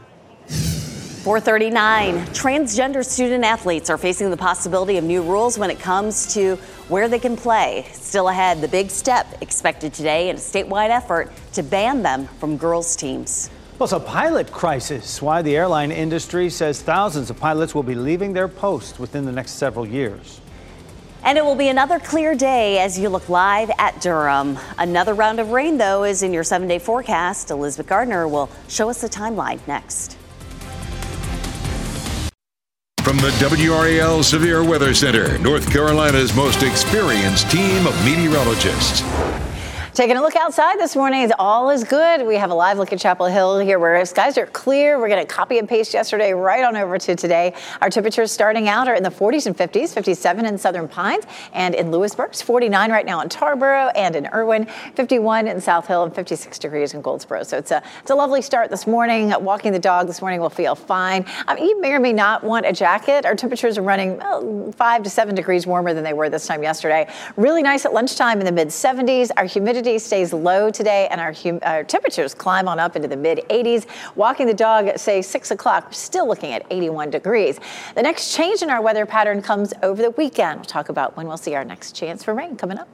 439. 1.25 2.23
Transgender 2.35 3.03
student 3.03 3.43
athletes 3.43 3.89
are 3.89 3.97
facing 3.97 4.29
the 4.29 4.37
possibility 4.37 4.97
of 4.97 5.03
new 5.03 5.23
rules 5.23 5.57
when 5.57 5.71
it 5.71 5.79
comes 5.79 6.31
to 6.35 6.55
where 6.87 7.07
they 7.07 7.17
can 7.17 7.35
play. 7.35 7.87
Still 7.93 8.29
ahead, 8.29 8.61
the 8.61 8.67
big 8.67 8.91
step 8.91 9.25
expected 9.41 9.91
today 9.91 10.29
in 10.29 10.35
a 10.35 10.39
statewide 10.39 10.91
effort 10.91 11.31
to 11.53 11.63
ban 11.63 12.03
them 12.03 12.27
from 12.39 12.57
girls' 12.57 12.95
teams. 12.95 13.49
Plus, 13.77 13.91
a 13.91 13.99
pilot 13.99 14.51
crisis. 14.51 15.19
Why 15.19 15.41
the 15.41 15.55
airline 15.57 15.91
industry 15.91 16.47
says 16.47 16.83
thousands 16.83 17.31
of 17.31 17.39
pilots 17.39 17.73
will 17.73 17.81
be 17.81 17.95
leaving 17.95 18.31
their 18.33 18.47
posts 18.47 18.99
within 18.99 19.25
the 19.25 19.31
next 19.31 19.53
several 19.53 19.87
years. 19.87 20.39
And 21.23 21.39
it 21.39 21.43
will 21.43 21.55
be 21.55 21.69
another 21.69 21.97
clear 21.97 22.35
day 22.35 22.77
as 22.77 22.99
you 22.99 23.09
look 23.09 23.29
live 23.29 23.71
at 23.79 23.99
Durham. 23.99 24.59
Another 24.77 25.15
round 25.15 25.39
of 25.39 25.49
rain, 25.49 25.79
though, 25.79 26.03
is 26.03 26.21
in 26.21 26.33
your 26.33 26.43
seven 26.43 26.67
day 26.67 26.77
forecast. 26.77 27.49
Elizabeth 27.49 27.87
Gardner 27.87 28.27
will 28.27 28.47
show 28.67 28.91
us 28.91 29.01
the 29.01 29.09
timeline 29.09 29.59
next. 29.65 30.19
From 33.05 33.17
the 33.17 33.29
WRAL 33.37 34.23
Severe 34.23 34.63
Weather 34.63 34.95
Center, 34.95 35.37
North 35.37 35.71
Carolina's 35.71 36.33
most 36.33 36.63
experienced 36.63 37.51
team 37.51 37.85
of 37.85 37.93
meteorologists. 38.03 39.03
Taking 39.95 40.17
a 40.17 40.21
look 40.21 40.35
outside 40.35 40.77
this 40.77 40.93
morning, 40.93 41.31
all 41.39 41.69
is 41.69 41.85
good. 41.85 42.27
We 42.27 42.35
have 42.35 42.51
a 42.51 42.53
live 42.53 42.77
look 42.77 42.91
at 42.91 42.99
Chapel 42.99 43.27
Hill 43.27 43.59
here 43.59 43.79
where 43.79 44.05
skies 44.05 44.37
are 44.37 44.45
clear. 44.45 44.99
We're 44.99 45.07
going 45.07 45.25
to 45.25 45.33
copy 45.33 45.57
and 45.57 45.69
paste 45.69 45.93
yesterday 45.93 46.33
right 46.33 46.65
on 46.65 46.75
over 46.75 46.97
to 46.97 47.15
today. 47.15 47.53
Our 47.79 47.89
temperatures 47.89 48.29
starting 48.29 48.67
out 48.67 48.89
are 48.89 48.95
in 48.95 49.03
the 49.03 49.09
40s 49.09 49.45
and 49.45 49.55
50s, 49.55 49.93
57 49.93 50.45
in 50.45 50.57
Southern 50.57 50.89
Pines 50.89 51.23
and 51.53 51.73
in 51.73 51.91
Louisburg, 51.91 52.35
49 52.35 52.91
right 52.91 53.05
now 53.05 53.21
in 53.21 53.29
Tarboro 53.29 53.89
and 53.95 54.17
in 54.17 54.27
Erwin, 54.33 54.65
51 54.95 55.47
in 55.47 55.61
South 55.61 55.87
Hill 55.87 56.03
and 56.03 56.13
56 56.13 56.59
degrees 56.59 56.93
in 56.93 57.01
Goldsboro. 57.01 57.43
So 57.43 57.57
it's 57.57 57.71
a, 57.71 57.81
it's 58.01 58.11
a 58.11 58.15
lovely 58.15 58.41
start 58.41 58.69
this 58.69 58.85
morning. 58.85 59.33
Walking 59.39 59.71
the 59.71 59.79
dog 59.79 60.07
this 60.07 60.19
morning 60.19 60.41
will 60.41 60.49
feel 60.49 60.75
fine. 60.75 61.25
Um, 61.47 61.57
you 61.57 61.79
may 61.79 61.93
or 61.93 62.01
may 62.01 62.11
not 62.11 62.43
want 62.43 62.65
a 62.65 62.73
jacket. 62.73 63.23
Our 63.23 63.35
temperatures 63.35 63.77
are 63.77 63.81
running 63.81 64.21
uh, 64.21 64.73
five 64.73 65.03
to 65.03 65.09
seven 65.09 65.35
degrees 65.35 65.65
warmer 65.65 65.93
than 65.93 66.03
they 66.03 66.11
were 66.11 66.29
this 66.29 66.45
time 66.45 66.63
yesterday. 66.63 67.07
Really 67.37 67.63
nice 67.63 67.85
at 67.85 67.93
lunchtime 67.93 68.41
in 68.41 68.45
the 68.45 68.51
mid 68.51 68.67
70s. 68.67 69.31
Our 69.37 69.45
humidity 69.45 69.84
humidity 69.85 70.03
stays 70.03 70.33
low 70.33 70.71
today 70.71 71.07
and 71.11 71.21
our, 71.21 71.31
hum- 71.31 71.59
our 71.61 71.83
temperatures 71.83 72.33
climb 72.33 72.67
on 72.67 72.79
up 72.79 72.95
into 72.95 73.07
the 73.07 73.15
mid 73.15 73.39
80s. 73.49 73.85
Walking 74.15 74.47
the 74.47 74.53
dog 74.53 74.97
say, 74.97 75.21
6 75.21 75.51
o'clock, 75.51 75.93
still 75.93 76.27
looking 76.27 76.51
at 76.53 76.65
81 76.71 77.11
degrees. 77.11 77.59
The 77.93 78.01
next 78.01 78.35
change 78.35 78.63
in 78.63 78.71
our 78.71 78.81
weather 78.81 79.05
pattern 79.05 79.43
comes 79.43 79.73
over 79.83 80.01
the 80.01 80.09
weekend. 80.11 80.61
We'll 80.61 80.65
talk 80.65 80.89
about 80.89 81.15
when 81.15 81.27
we'll 81.27 81.37
see 81.37 81.53
our 81.53 81.63
next 81.63 81.95
chance 81.95 82.23
for 82.23 82.33
rain 82.33 82.55
coming 82.55 82.79
up. 82.79 82.87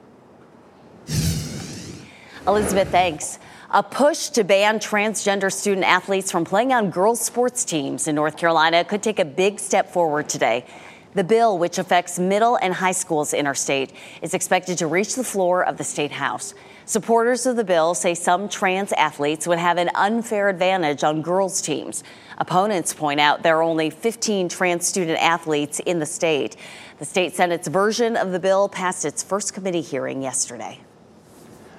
Elizabeth, 2.46 2.90
thanks. 2.90 3.38
A 3.70 3.82
push 3.82 4.28
to 4.30 4.44
ban 4.44 4.78
transgender 4.78 5.50
student 5.50 5.86
athletes 5.86 6.30
from 6.30 6.44
playing 6.44 6.74
on 6.74 6.90
girls' 6.90 7.22
sports 7.22 7.64
teams 7.64 8.06
in 8.06 8.14
North 8.14 8.36
Carolina 8.36 8.84
could 8.84 9.02
take 9.02 9.18
a 9.18 9.24
big 9.24 9.58
step 9.58 9.90
forward 9.90 10.28
today. 10.28 10.66
The 11.14 11.24
bill, 11.24 11.58
which 11.58 11.78
affects 11.78 12.18
middle 12.18 12.56
and 12.56 12.74
high 12.74 12.92
schools 12.92 13.32
interstate, 13.32 13.92
is 14.20 14.34
expected 14.34 14.78
to 14.78 14.86
reach 14.86 15.14
the 15.14 15.24
floor 15.24 15.64
of 15.64 15.76
the 15.78 15.84
state 15.84 16.12
house. 16.12 16.54
Supporters 16.84 17.46
of 17.46 17.56
the 17.56 17.64
bill 17.64 17.94
say 17.94 18.14
some 18.14 18.48
trans 18.48 18.92
athletes 18.92 19.46
would 19.46 19.58
have 19.58 19.78
an 19.78 19.90
unfair 19.94 20.48
advantage 20.48 21.04
on 21.04 21.22
girls' 21.22 21.62
teams. 21.62 22.02
Opponents 22.38 22.92
point 22.92 23.20
out 23.20 23.42
there 23.42 23.58
are 23.58 23.62
only 23.62 23.88
15 23.88 24.48
trans 24.48 24.86
student 24.86 25.22
athletes 25.22 25.80
in 25.80 26.00
the 26.00 26.06
state. 26.06 26.56
The 26.98 27.04
state 27.04 27.34
Senate's 27.34 27.68
version 27.68 28.16
of 28.16 28.32
the 28.32 28.40
bill 28.40 28.68
passed 28.68 29.04
its 29.04 29.22
first 29.22 29.54
committee 29.54 29.80
hearing 29.80 30.22
yesterday. 30.22 30.80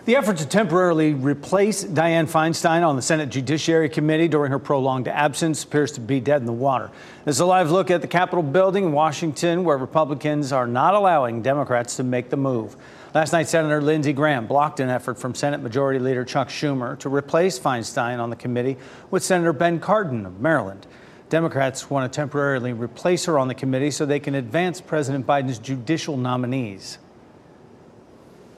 The 0.06 0.18
effort 0.18 0.36
to 0.38 0.46
temporarily 0.46 1.14
replace 1.14 1.86
Dianne 1.86 2.30
Feinstein 2.30 2.86
on 2.86 2.98
the 2.98 3.02
Senate 3.02 3.30
Judiciary 3.30 3.88
Committee 3.88 4.28
during 4.28 4.52
her 4.52 4.60
prolonged 4.60 5.08
absence 5.08 5.64
appears 5.64 5.94
to 5.94 6.02
be 6.02 6.20
dead 6.20 6.42
in 6.42 6.46
the 6.46 6.52
water. 6.52 6.92
This 7.24 7.38
is 7.38 7.40
a 7.40 7.46
live 7.46 7.72
look 7.72 7.90
at 7.90 8.02
the 8.02 8.08
Capitol 8.08 8.44
building 8.44 8.84
in 8.84 8.92
Washington, 8.92 9.64
where 9.64 9.78
Republicans 9.78 10.52
are 10.52 10.68
not 10.68 10.94
allowing 10.94 11.42
Democrats 11.42 11.96
to 11.96 12.04
make 12.04 12.30
the 12.30 12.36
move. 12.36 12.76
Last 13.14 13.32
night, 13.32 13.48
Senator 13.48 13.82
Lindsey 13.82 14.12
Graham 14.12 14.46
blocked 14.46 14.82
an 14.82 14.90
effort 14.90 15.18
from 15.18 15.34
Senate 15.36 15.62
Majority 15.62 16.00
Leader 16.00 16.26
Chuck 16.26 16.50
Schumer 16.50 17.00
to 17.00 17.08
replace 17.08 17.58
Feinstein 17.58 18.20
on 18.20 18.30
the 18.30 18.36
committee 18.36 18.76
with 19.10 19.24
Senator 19.24 19.54
Ben 19.54 19.80
Cardin 19.80 20.26
of 20.26 20.42
Maryland. 20.42 20.86
Democrats 21.30 21.90
want 21.90 22.12
to 22.12 22.14
temporarily 22.14 22.74
replace 22.74 23.24
her 23.24 23.40
on 23.40 23.48
the 23.48 23.56
committee 23.56 23.90
so 23.90 24.06
they 24.06 24.20
can 24.20 24.36
advance 24.36 24.82
President 24.82 25.26
Biden's 25.26 25.60
judicial 25.60 26.18
nominees. 26.18 26.98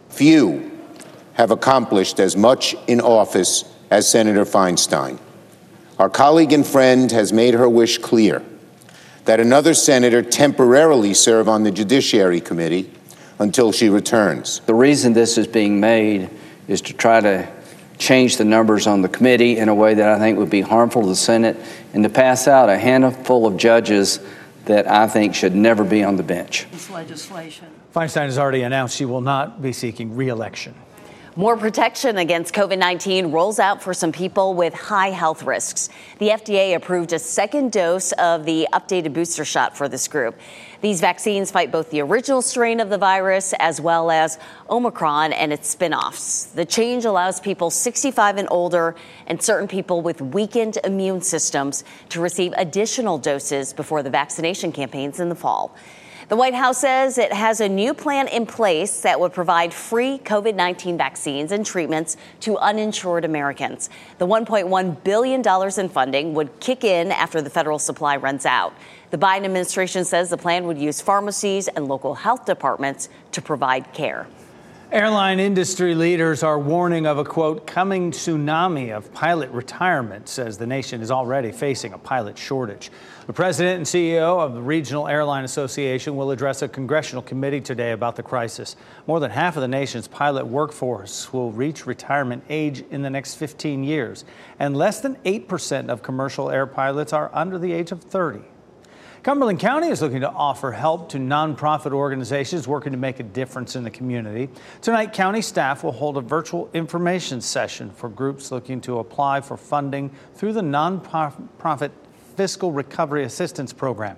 Few 0.09 0.74
have 1.35 1.51
accomplished 1.51 2.19
as 2.19 2.35
much 2.35 2.75
in 2.87 2.99
office 2.99 3.63
as 3.89 4.09
Senator 4.09 4.45
Feinstein. 4.45 5.19
Our 5.99 6.09
colleague 6.09 6.51
and 6.51 6.65
friend 6.65 7.11
has 7.11 7.31
made 7.31 7.53
her 7.53 7.69
wish 7.69 7.99
clear 7.99 8.43
that 9.25 9.39
another 9.39 9.73
senator 9.73 10.21
temporarily 10.21 11.13
serve 11.13 11.47
on 11.47 11.63
the 11.63 11.71
Judiciary 11.71 12.41
Committee 12.41 12.91
until 13.39 13.71
she 13.71 13.89
returns. 13.89 14.59
The 14.61 14.73
reason 14.73 15.13
this 15.13 15.37
is 15.37 15.47
being 15.47 15.79
made 15.79 16.29
is 16.67 16.81
to 16.81 16.93
try 16.93 17.21
to 17.21 17.47
change 17.97 18.37
the 18.37 18.45
numbers 18.45 18.87
on 18.87 19.01
the 19.01 19.09
committee 19.09 19.57
in 19.57 19.69
a 19.69 19.75
way 19.75 19.93
that 19.93 20.09
I 20.09 20.19
think 20.19 20.37
would 20.37 20.49
be 20.49 20.61
harmful 20.61 21.01
to 21.03 21.07
the 21.07 21.15
Senate 21.15 21.57
and 21.93 22.03
to 22.03 22.09
pass 22.09 22.47
out 22.47 22.69
a 22.69 22.77
handful 22.77 23.47
of 23.47 23.57
judges 23.57 24.19
that 24.65 24.89
I 24.89 25.07
think 25.07 25.35
should 25.35 25.55
never 25.55 25.83
be 25.83 26.03
on 26.03 26.17
the 26.17 26.23
bench. 26.23 26.67
This 26.71 26.89
legislation. 26.89 27.67
Feinstein 27.93 28.25
has 28.25 28.37
already 28.37 28.63
announced 28.63 28.97
she 28.97 29.05
will 29.05 29.21
not 29.21 29.61
be 29.61 29.71
seeking 29.71 30.15
reelection. 30.15 30.75
More 31.37 31.57
protection 31.57 32.17
against 32.17 32.53
COVID 32.53 32.77
19 32.77 33.29
rolls 33.29 33.59
out 33.59 33.83
for 33.83 33.93
some 33.93 34.13
people 34.13 34.53
with 34.53 34.73
high 34.73 35.09
health 35.09 35.43
risks. 35.43 35.89
The 36.17 36.29
FDA 36.29 36.77
approved 36.77 37.11
a 37.11 37.19
second 37.19 37.73
dose 37.73 38.13
of 38.13 38.45
the 38.45 38.69
updated 38.71 39.11
booster 39.11 39.43
shot 39.43 39.75
for 39.75 39.89
this 39.89 40.07
group. 40.07 40.39
These 40.79 41.01
vaccines 41.01 41.51
fight 41.51 41.73
both 41.73 41.89
the 41.89 41.99
original 41.99 42.41
strain 42.41 42.79
of 42.79 42.89
the 42.89 42.97
virus 42.97 43.53
as 43.59 43.81
well 43.81 44.11
as 44.11 44.39
Omicron 44.69 45.33
and 45.33 45.51
its 45.51 45.67
spin 45.67 45.93
offs. 45.93 46.45
The 46.45 46.63
change 46.63 47.03
allows 47.03 47.41
people 47.41 47.69
65 47.69 48.37
and 48.37 48.47
older 48.49 48.95
and 49.27 49.43
certain 49.43 49.67
people 49.67 50.01
with 50.01 50.21
weakened 50.21 50.77
immune 50.85 51.19
systems 51.19 51.83
to 52.11 52.21
receive 52.21 52.53
additional 52.55 53.17
doses 53.17 53.73
before 53.73 54.03
the 54.03 54.09
vaccination 54.09 54.71
campaigns 54.71 55.19
in 55.19 55.27
the 55.27 55.35
fall. 55.35 55.75
The 56.27 56.35
White 56.35 56.55
House 56.55 56.79
says 56.79 57.19
it 57.19 57.31
has 57.31 57.59
a 57.59 57.69
new 57.69 57.93
plan 57.93 58.27
in 58.27 58.47
place 58.47 59.01
that 59.01 59.19
would 59.19 59.31
provide 59.31 59.71
free 59.71 60.17
COVID 60.17 60.55
19 60.55 60.97
vaccines 60.97 61.51
and 61.51 61.63
treatments 61.63 62.17
to 62.39 62.57
uninsured 62.57 63.25
Americans. 63.25 63.91
The 64.17 64.25
$1.1 64.25 65.03
billion 65.03 65.43
in 65.79 65.89
funding 65.89 66.33
would 66.33 66.59
kick 66.59 66.83
in 66.83 67.11
after 67.11 67.43
the 67.43 67.51
federal 67.51 67.77
supply 67.77 68.15
runs 68.15 68.43
out. 68.47 68.73
The 69.11 69.19
Biden 69.19 69.45
administration 69.45 70.03
says 70.03 70.31
the 70.31 70.37
plan 70.37 70.65
would 70.65 70.79
use 70.79 70.99
pharmacies 70.99 71.67
and 71.67 71.87
local 71.87 72.15
health 72.15 72.45
departments 72.45 73.07
to 73.33 73.39
provide 73.43 73.93
care. 73.93 74.25
Airline 74.91 75.39
industry 75.39 75.95
leaders 75.95 76.43
are 76.43 76.59
warning 76.59 77.07
of 77.07 77.17
a 77.17 77.23
quote 77.23 77.65
coming 77.65 78.11
tsunami 78.11 78.95
of 78.95 79.11
pilot 79.13 79.49
retirements 79.49 80.31
says 80.31 80.59
the 80.59 80.67
nation 80.67 81.01
is 81.01 81.09
already 81.09 81.51
facing 81.51 81.93
a 81.93 81.97
pilot 81.97 82.37
shortage. 82.37 82.91
The 83.25 83.33
president 83.33 83.77
and 83.77 83.85
CEO 83.87 84.39
of 84.39 84.53
the 84.53 84.61
Regional 84.61 85.07
Airline 85.07 85.43
Association 85.43 86.15
will 86.15 86.29
address 86.29 86.61
a 86.61 86.67
congressional 86.67 87.23
committee 87.23 87.61
today 87.61 87.93
about 87.93 88.15
the 88.15 88.21
crisis. 88.21 88.75
More 89.07 89.19
than 89.19 89.31
half 89.31 89.57
of 89.57 89.61
the 89.61 89.67
nation's 89.67 90.07
pilot 90.07 90.45
workforce 90.45 91.33
will 91.33 91.51
reach 91.51 91.87
retirement 91.87 92.43
age 92.47 92.85
in 92.91 93.01
the 93.01 93.09
next 93.09 93.35
15 93.35 93.83
years, 93.83 94.23
and 94.59 94.77
less 94.77 95.01
than 95.01 95.15
8% 95.25 95.89
of 95.89 96.03
commercial 96.03 96.51
air 96.51 96.67
pilots 96.67 97.11
are 97.11 97.31
under 97.33 97.57
the 97.57 97.73
age 97.73 97.91
of 97.91 98.03
30. 98.03 98.41
Cumberland 99.25 99.59
County 99.59 99.87
is 99.87 100.03
looking 100.03 100.21
to 100.21 100.29
offer 100.29 100.71
help 100.71 101.09
to 101.09 101.17
nonprofit 101.17 101.93
organizations 101.93 102.67
working 102.67 102.91
to 102.91 102.97
make 102.99 103.19
a 103.19 103.23
difference 103.23 103.75
in 103.75 103.83
the 103.83 103.89
community. 103.89 104.49
Tonight, 104.83 105.13
county 105.13 105.41
staff 105.41 105.83
will 105.83 105.93
hold 105.93 106.17
a 106.17 106.21
virtual 106.21 106.69
information 106.75 107.41
session 107.41 107.89
for 107.89 108.07
groups 108.07 108.51
looking 108.51 108.79
to 108.81 108.99
apply 108.99 109.41
for 109.41 109.57
funding 109.57 110.11
through 110.35 110.53
the 110.53 110.61
nonprofit 110.61 111.89
Fiscal 112.37 112.71
Recovery 112.71 113.23
Assistance 113.23 113.73
Program. 113.73 114.15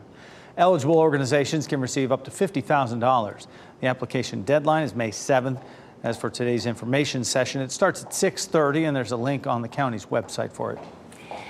Eligible 0.57 0.97
organizations 0.97 1.67
can 1.67 1.79
receive 1.79 2.11
up 2.11 2.25
to 2.25 2.29
$50,000. 2.29 3.47
The 3.79 3.87
application 3.87 4.43
deadline 4.43 4.83
is 4.83 4.93
May 4.93 5.11
7th. 5.11 5.63
As 6.03 6.17
for 6.17 6.29
today's 6.29 6.65
information 6.65 7.23
session, 7.23 7.61
it 7.61 7.71
starts 7.71 8.03
at 8.03 8.09
6:30 8.09 8.85
and 8.85 8.93
there's 8.93 9.13
a 9.13 9.17
link 9.17 9.47
on 9.47 9.61
the 9.61 9.69
county's 9.69 10.07
website 10.07 10.51
for 10.51 10.73
it. 10.73 10.79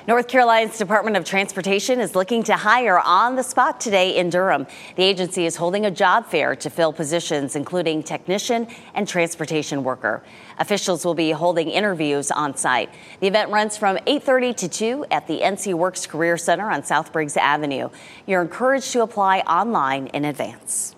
North 0.07 0.27
Carolina's 0.27 0.77
Department 0.77 1.17
of 1.17 1.23
Transportation 1.23 1.99
is 1.99 2.15
looking 2.15 2.43
to 2.43 2.55
hire 2.55 2.99
on 2.99 3.35
the 3.35 3.43
spot 3.43 3.79
today 3.79 4.17
in 4.17 4.29
Durham. 4.29 4.67
The 4.95 5.03
agency 5.03 5.45
is 5.45 5.55
holding 5.55 5.85
a 5.85 5.91
job 5.91 6.25
fair 6.25 6.55
to 6.57 6.69
fill 6.69 6.91
positions 6.91 7.55
including 7.55 8.03
technician 8.03 8.67
and 8.93 9.07
transportation 9.07 9.83
worker. 9.83 10.23
Officials 10.59 11.05
will 11.05 11.13
be 11.13 11.31
holding 11.31 11.69
interviews 11.69 12.31
on 12.31 12.57
site. 12.57 12.89
The 13.21 13.27
event 13.27 13.51
runs 13.51 13.77
from 13.77 13.97
8:30 14.05 14.53
to 14.57 14.67
2 14.67 15.05
at 15.11 15.27
the 15.27 15.41
NC 15.41 15.73
Works 15.73 16.05
Career 16.05 16.37
Center 16.37 16.69
on 16.69 16.83
South 16.83 17.13
Briggs 17.13 17.37
Avenue. 17.37 17.89
You're 18.25 18.41
encouraged 18.41 18.91
to 18.91 19.03
apply 19.03 19.39
online 19.39 20.07
in 20.07 20.25
advance. 20.25 20.96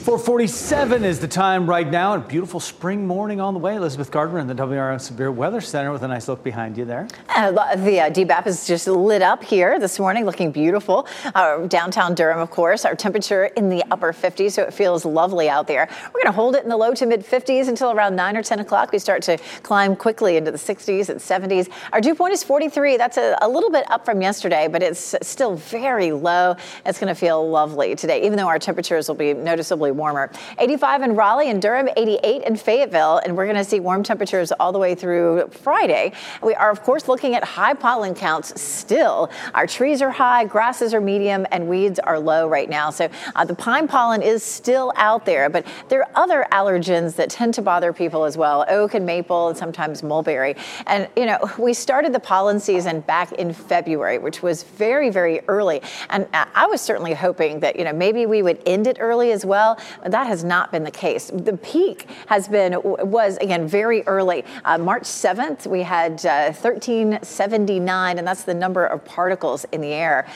447 0.00 1.04
is 1.04 1.20
the 1.20 1.28
time 1.28 1.68
right 1.68 1.86
now. 1.86 2.14
A 2.14 2.18
beautiful 2.18 2.58
spring 2.58 3.06
morning 3.06 3.38
on 3.38 3.52
the 3.52 3.60
way. 3.60 3.76
Elizabeth 3.76 4.10
Gardner 4.10 4.38
in 4.38 4.46
the 4.46 4.54
WRAL 4.54 4.98
Severe 4.98 5.30
Weather 5.30 5.60
Center 5.60 5.92
with 5.92 6.02
a 6.02 6.08
nice 6.08 6.26
look 6.26 6.42
behind 6.42 6.78
you 6.78 6.86
there. 6.86 7.06
Uh, 7.28 7.76
the 7.76 8.00
uh, 8.00 8.10
DBAP 8.10 8.46
is 8.46 8.66
just 8.66 8.88
lit 8.88 9.20
up 9.20 9.44
here 9.44 9.78
this 9.78 9.98
morning, 9.98 10.24
looking 10.24 10.52
beautiful. 10.52 11.06
Uh, 11.34 11.66
downtown 11.66 12.14
Durham, 12.14 12.38
of 12.38 12.50
course. 12.50 12.86
Our 12.86 12.94
temperature 12.94 13.44
in 13.44 13.68
the 13.68 13.84
upper 13.90 14.14
50s, 14.14 14.52
so 14.52 14.62
it 14.62 14.72
feels 14.72 15.04
lovely 15.04 15.50
out 15.50 15.66
there. 15.66 15.86
We're 16.06 16.22
going 16.22 16.32
to 16.32 16.32
hold 16.32 16.56
it 16.56 16.62
in 16.62 16.70
the 16.70 16.78
low 16.78 16.94
to 16.94 17.04
mid 17.04 17.20
50s 17.22 17.68
until 17.68 17.92
around 17.92 18.16
9 18.16 18.38
or 18.38 18.42
10 18.42 18.60
o'clock. 18.60 18.92
We 18.92 18.98
start 18.98 19.20
to 19.24 19.36
climb 19.62 19.94
quickly 19.96 20.38
into 20.38 20.50
the 20.50 20.56
60s 20.56 21.10
and 21.10 21.20
70s. 21.20 21.70
Our 21.92 22.00
dew 22.00 22.14
point 22.14 22.32
is 22.32 22.42
43. 22.42 22.96
That's 22.96 23.18
a, 23.18 23.36
a 23.42 23.48
little 23.48 23.70
bit 23.70 23.88
up 23.90 24.06
from 24.06 24.22
yesterday, 24.22 24.66
but 24.66 24.82
it's 24.82 25.14
still 25.20 25.56
very 25.56 26.10
low. 26.10 26.56
It's 26.86 26.98
going 26.98 27.14
to 27.14 27.20
feel 27.20 27.46
lovely 27.46 27.94
today, 27.96 28.24
even 28.24 28.38
though 28.38 28.48
our 28.48 28.58
temperatures 28.58 29.06
will 29.06 29.14
be 29.14 29.34
noticeably 29.34 29.89
warmer. 29.92 30.30
85 30.58 31.02
in 31.02 31.14
Raleigh 31.14 31.50
and 31.50 31.60
Durham, 31.60 31.88
88 31.96 32.44
in 32.44 32.56
Fayetteville, 32.56 33.18
and 33.18 33.36
we're 33.36 33.46
going 33.46 33.56
to 33.56 33.64
see 33.64 33.80
warm 33.80 34.02
temperatures 34.02 34.52
all 34.52 34.72
the 34.72 34.78
way 34.78 34.94
through 34.94 35.48
Friday. 35.50 36.12
We 36.42 36.54
are, 36.54 36.70
of 36.70 36.82
course, 36.82 37.08
looking 37.08 37.34
at 37.34 37.44
high 37.44 37.74
pollen 37.74 38.14
counts 38.14 38.60
still. 38.60 39.30
Our 39.54 39.66
trees 39.66 40.02
are 40.02 40.10
high, 40.10 40.44
grasses 40.44 40.94
are 40.94 41.00
medium, 41.00 41.46
and 41.50 41.68
weeds 41.68 41.98
are 41.98 42.18
low 42.18 42.48
right 42.48 42.68
now. 42.68 42.90
So 42.90 43.08
uh, 43.34 43.44
the 43.44 43.54
pine 43.54 43.88
pollen 43.88 44.22
is 44.22 44.42
still 44.42 44.92
out 44.96 45.26
there, 45.26 45.48
but 45.48 45.66
there 45.88 46.00
are 46.00 46.10
other 46.14 46.46
allergens 46.52 47.16
that 47.16 47.30
tend 47.30 47.54
to 47.54 47.62
bother 47.62 47.92
people 47.92 48.24
as 48.24 48.36
well 48.36 48.64
oak 48.68 48.94
and 48.94 49.04
maple, 49.04 49.48
and 49.48 49.56
sometimes 49.56 50.02
mulberry. 50.02 50.56
And, 50.86 51.08
you 51.16 51.26
know, 51.26 51.38
we 51.58 51.74
started 51.74 52.12
the 52.12 52.20
pollen 52.20 52.60
season 52.60 53.00
back 53.00 53.32
in 53.32 53.52
February, 53.52 54.18
which 54.18 54.42
was 54.42 54.62
very, 54.62 55.10
very 55.10 55.40
early. 55.48 55.82
And 56.08 56.26
I 56.32 56.66
was 56.66 56.80
certainly 56.80 57.14
hoping 57.14 57.60
that, 57.60 57.76
you 57.76 57.84
know, 57.84 57.92
maybe 57.92 58.26
we 58.26 58.42
would 58.42 58.60
end 58.66 58.86
it 58.86 58.98
early 59.00 59.32
as 59.32 59.44
well. 59.44 59.78
That 60.04 60.26
has 60.26 60.44
not 60.44 60.72
been 60.72 60.84
the 60.84 60.90
case. 60.90 61.30
The 61.32 61.56
peak 61.56 62.08
has 62.26 62.48
been, 62.48 62.80
was 62.82 63.36
again, 63.38 63.66
very 63.66 64.02
early. 64.06 64.44
Uh, 64.64 64.78
March 64.78 65.02
7th, 65.02 65.66
we 65.66 65.82
had 65.82 66.24
uh, 66.26 66.52
1379, 66.52 68.18
and 68.18 68.26
that's 68.26 68.44
the 68.44 68.54
number 68.54 68.86
of 68.86 69.04
particles 69.04 69.64
in 69.72 69.80
the 69.80 69.92
air. 69.92 70.26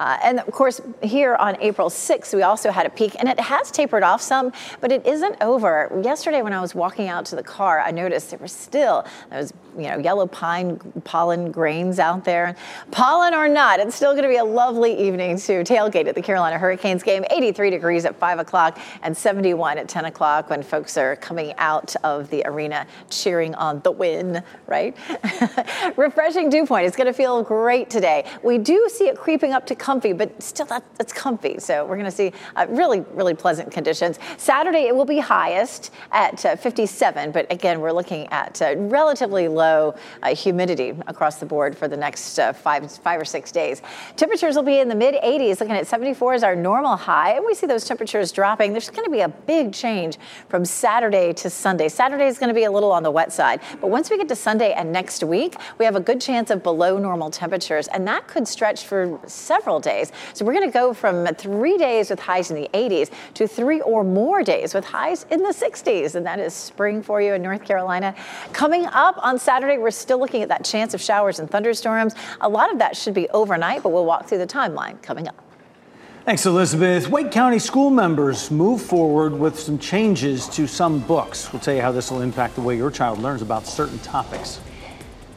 Uh, 0.00 0.16
and 0.24 0.40
of 0.40 0.50
course, 0.50 0.80
here 1.02 1.36
on 1.36 1.60
April 1.60 1.90
6th, 1.90 2.34
we 2.34 2.40
also 2.40 2.70
had 2.70 2.86
a 2.86 2.90
peak, 2.90 3.14
and 3.18 3.28
it 3.28 3.38
has 3.38 3.70
tapered 3.70 4.02
off 4.02 4.22
some, 4.22 4.50
but 4.80 4.90
it 4.90 5.06
isn't 5.06 5.36
over. 5.42 6.00
Yesterday, 6.02 6.40
when 6.40 6.54
I 6.54 6.60
was 6.62 6.74
walking 6.74 7.08
out 7.08 7.26
to 7.26 7.36
the 7.36 7.42
car, 7.42 7.80
I 7.80 7.90
noticed 7.90 8.30
there 8.30 8.38
were 8.38 8.48
still 8.48 9.04
those 9.30 9.52
you 9.76 9.88
know 9.88 9.98
yellow 9.98 10.26
pine 10.26 10.78
pollen 11.04 11.50
grains 11.50 11.98
out 11.98 12.24
there. 12.24 12.56
Pollen 12.90 13.34
or 13.34 13.48
not, 13.48 13.80
it's 13.80 13.94
still 13.94 14.12
going 14.12 14.22
to 14.22 14.28
be 14.28 14.36
a 14.36 14.44
lovely 14.44 14.98
evening 15.06 15.36
to 15.38 15.64
tailgate 15.64 16.06
at 16.06 16.14
the 16.14 16.22
Carolina 16.22 16.58
Hurricanes 16.58 17.02
game. 17.02 17.24
83 17.30 17.70
degrees 17.70 18.04
at 18.04 18.16
5 18.16 18.38
o'clock 18.38 18.78
and 19.02 19.16
71 19.16 19.78
at 19.78 19.88
10 19.88 20.06
o'clock 20.06 20.50
when 20.50 20.62
folks 20.62 20.96
are 20.96 21.16
coming 21.16 21.54
out 21.58 21.94
of 22.04 22.30
the 22.30 22.42
arena 22.46 22.86
cheering 23.10 23.54
on 23.54 23.80
the 23.80 23.90
win, 23.90 24.42
right? 24.66 24.96
Refreshing 25.96 26.48
dew 26.48 26.66
point. 26.66 26.86
It's 26.86 26.96
going 26.96 27.06
to 27.06 27.12
feel 27.12 27.42
great 27.42 27.90
today. 27.90 28.24
We 28.42 28.58
do 28.58 28.88
see 28.92 29.08
it 29.08 29.16
creeping 29.16 29.52
up 29.52 29.66
to 29.66 29.74
comfy, 29.90 30.12
but 30.12 30.40
still 30.40 30.66
that, 30.66 30.84
that's 30.98 31.12
comfy. 31.12 31.58
So 31.58 31.84
we're 31.84 31.96
going 31.96 32.04
to 32.04 32.12
see 32.12 32.32
uh, 32.54 32.64
really, 32.68 33.00
really 33.12 33.34
pleasant 33.34 33.72
conditions. 33.72 34.20
Saturday, 34.36 34.82
it 34.86 34.94
will 34.94 35.04
be 35.04 35.18
highest 35.18 35.92
at 36.12 36.44
uh, 36.44 36.54
57, 36.54 37.32
but 37.32 37.50
again, 37.50 37.80
we're 37.80 37.90
looking 37.90 38.28
at 38.28 38.62
uh, 38.62 38.76
relatively 38.76 39.48
low 39.48 39.96
uh, 40.22 40.32
humidity 40.32 40.90
across 41.08 41.40
the 41.40 41.46
board 41.46 41.76
for 41.76 41.88
the 41.88 41.96
next 41.96 42.38
uh, 42.38 42.52
five, 42.52 42.88
five 42.98 43.20
or 43.20 43.24
six 43.24 43.50
days. 43.50 43.82
Temperatures 44.14 44.54
will 44.54 44.62
be 44.62 44.78
in 44.78 44.88
the 44.88 44.94
mid 44.94 45.16
80s, 45.16 45.58
looking 45.58 45.74
at 45.74 45.88
74 45.88 46.34
as 46.34 46.44
our 46.44 46.54
normal 46.54 46.94
high, 46.94 47.32
and 47.32 47.44
we 47.44 47.52
see 47.52 47.66
those 47.66 47.84
temperatures 47.84 48.30
dropping. 48.30 48.70
There's 48.70 48.90
going 48.90 49.06
to 49.06 49.10
be 49.10 49.22
a 49.22 49.28
big 49.28 49.72
change 49.72 50.18
from 50.48 50.64
Saturday 50.64 51.32
to 51.32 51.50
Sunday. 51.50 51.88
Saturday 51.88 52.28
is 52.28 52.38
going 52.38 52.50
to 52.50 52.54
be 52.54 52.62
a 52.62 52.70
little 52.70 52.92
on 52.92 53.02
the 53.02 53.10
wet 53.10 53.32
side, 53.32 53.60
but 53.80 53.90
once 53.90 54.08
we 54.08 54.18
get 54.18 54.28
to 54.28 54.36
Sunday 54.36 54.72
and 54.72 54.92
next 54.92 55.24
week, 55.24 55.56
we 55.78 55.84
have 55.84 55.96
a 55.96 56.00
good 56.00 56.20
chance 56.20 56.48
of 56.50 56.62
below 56.62 56.96
normal 56.96 57.28
temperatures, 57.28 57.88
and 57.88 58.06
that 58.06 58.28
could 58.28 58.46
stretch 58.46 58.84
for 58.84 59.18
several 59.26 59.69
days. 59.78 60.10
So 60.32 60.44
we're 60.44 60.54
going 60.54 60.66
to 60.66 60.72
go 60.72 60.92
from 60.92 61.26
three 61.34 61.78
days 61.78 62.10
with 62.10 62.18
highs 62.18 62.50
in 62.50 62.60
the 62.60 62.68
80s 62.74 63.10
to 63.34 63.46
three 63.46 63.80
or 63.82 64.02
more 64.02 64.42
days 64.42 64.74
with 64.74 64.84
highs 64.84 65.26
in 65.30 65.42
the 65.42 65.50
60s. 65.50 66.14
And 66.14 66.26
that 66.26 66.40
is 66.40 66.54
spring 66.54 67.02
for 67.02 67.20
you 67.20 67.34
in 67.34 67.42
North 67.42 67.64
Carolina. 67.64 68.14
Coming 68.52 68.86
up 68.86 69.16
on 69.18 69.38
Saturday, 69.38 69.78
we're 69.78 69.90
still 69.90 70.18
looking 70.18 70.42
at 70.42 70.48
that 70.48 70.64
chance 70.64 70.94
of 70.94 71.00
showers 71.00 71.38
and 71.38 71.48
thunderstorms. 71.48 72.14
A 72.40 72.48
lot 72.48 72.72
of 72.72 72.78
that 72.78 72.96
should 72.96 73.14
be 73.14 73.28
overnight, 73.28 73.82
but 73.82 73.90
we'll 73.90 74.06
walk 74.06 74.26
through 74.26 74.38
the 74.38 74.46
timeline 74.46 75.00
coming 75.02 75.28
up. 75.28 75.36
Thanks, 76.24 76.44
Elizabeth. 76.44 77.08
Wake 77.08 77.32
County 77.32 77.58
school 77.58 77.90
members 77.90 78.50
move 78.50 78.82
forward 78.82 79.32
with 79.32 79.58
some 79.58 79.78
changes 79.78 80.48
to 80.50 80.66
some 80.66 81.00
books. 81.00 81.52
We'll 81.52 81.60
tell 81.60 81.74
you 81.74 81.80
how 81.80 81.92
this 81.92 82.10
will 82.10 82.20
impact 82.20 82.56
the 82.56 82.60
way 82.60 82.76
your 82.76 82.90
child 82.90 83.18
learns 83.20 83.40
about 83.40 83.66
certain 83.66 83.98
topics. 84.00 84.60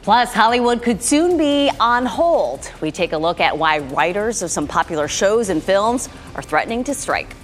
Plus, 0.04 0.34
Hollywood 0.34 0.82
could 0.82 1.02
soon 1.02 1.38
be 1.38 1.70
on 1.80 2.04
hold. 2.04 2.70
We 2.82 2.90
take 2.90 3.14
a 3.14 3.16
look 3.16 3.40
at 3.40 3.56
why 3.56 3.78
writers 3.78 4.42
of 4.42 4.50
some 4.50 4.68
popular 4.68 5.08
shows 5.08 5.48
and 5.48 5.62
films 5.62 6.10
are 6.34 6.42
threatening 6.42 6.84
to 6.84 6.92
strike. 6.92 7.34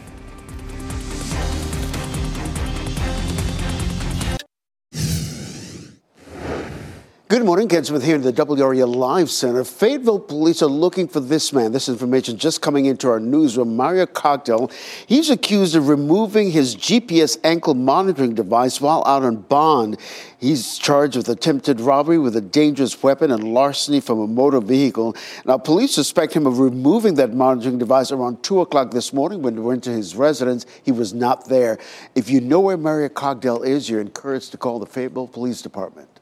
Good 7.30 7.44
morning, 7.44 7.68
Ken 7.68 7.84
Smith 7.84 8.02
here 8.02 8.16
in 8.16 8.22
the 8.22 8.32
WRAL 8.32 8.92
Live 8.92 9.30
Center. 9.30 9.62
Fayetteville 9.62 10.18
police 10.18 10.62
are 10.62 10.66
looking 10.66 11.06
for 11.06 11.20
this 11.20 11.52
man. 11.52 11.70
This 11.70 11.88
information 11.88 12.36
just 12.36 12.60
coming 12.60 12.86
into 12.86 13.08
our 13.08 13.20
newsroom. 13.20 13.76
Mario 13.76 14.06
Cogdell. 14.06 14.72
He's 15.06 15.30
accused 15.30 15.76
of 15.76 15.86
removing 15.86 16.50
his 16.50 16.74
GPS 16.74 17.38
ankle 17.44 17.74
monitoring 17.74 18.34
device 18.34 18.80
while 18.80 19.04
out 19.06 19.22
on 19.22 19.36
bond. 19.42 20.00
He's 20.40 20.76
charged 20.76 21.14
with 21.14 21.28
attempted 21.28 21.80
robbery 21.80 22.18
with 22.18 22.34
a 22.34 22.40
dangerous 22.40 23.00
weapon 23.00 23.30
and 23.30 23.54
larceny 23.54 24.00
from 24.00 24.18
a 24.18 24.26
motor 24.26 24.60
vehicle. 24.60 25.14
Now, 25.44 25.56
police 25.56 25.94
suspect 25.94 26.32
him 26.32 26.48
of 26.48 26.58
removing 26.58 27.14
that 27.14 27.32
monitoring 27.32 27.78
device 27.78 28.10
around 28.10 28.42
2 28.42 28.60
o'clock 28.62 28.90
this 28.90 29.12
morning 29.12 29.40
when 29.40 29.54
they 29.54 29.62
went 29.62 29.84
to 29.84 29.92
his 29.92 30.16
residence. 30.16 30.66
He 30.82 30.90
was 30.90 31.14
not 31.14 31.48
there. 31.48 31.78
If 32.16 32.28
you 32.28 32.40
know 32.40 32.58
where 32.58 32.76
Mario 32.76 33.08
Cogdell 33.08 33.64
is, 33.64 33.88
you're 33.88 34.00
encouraged 34.00 34.50
to 34.50 34.56
call 34.56 34.80
the 34.80 34.86
Fayetteville 34.86 35.28
Police 35.28 35.62
Department. 35.62 36.19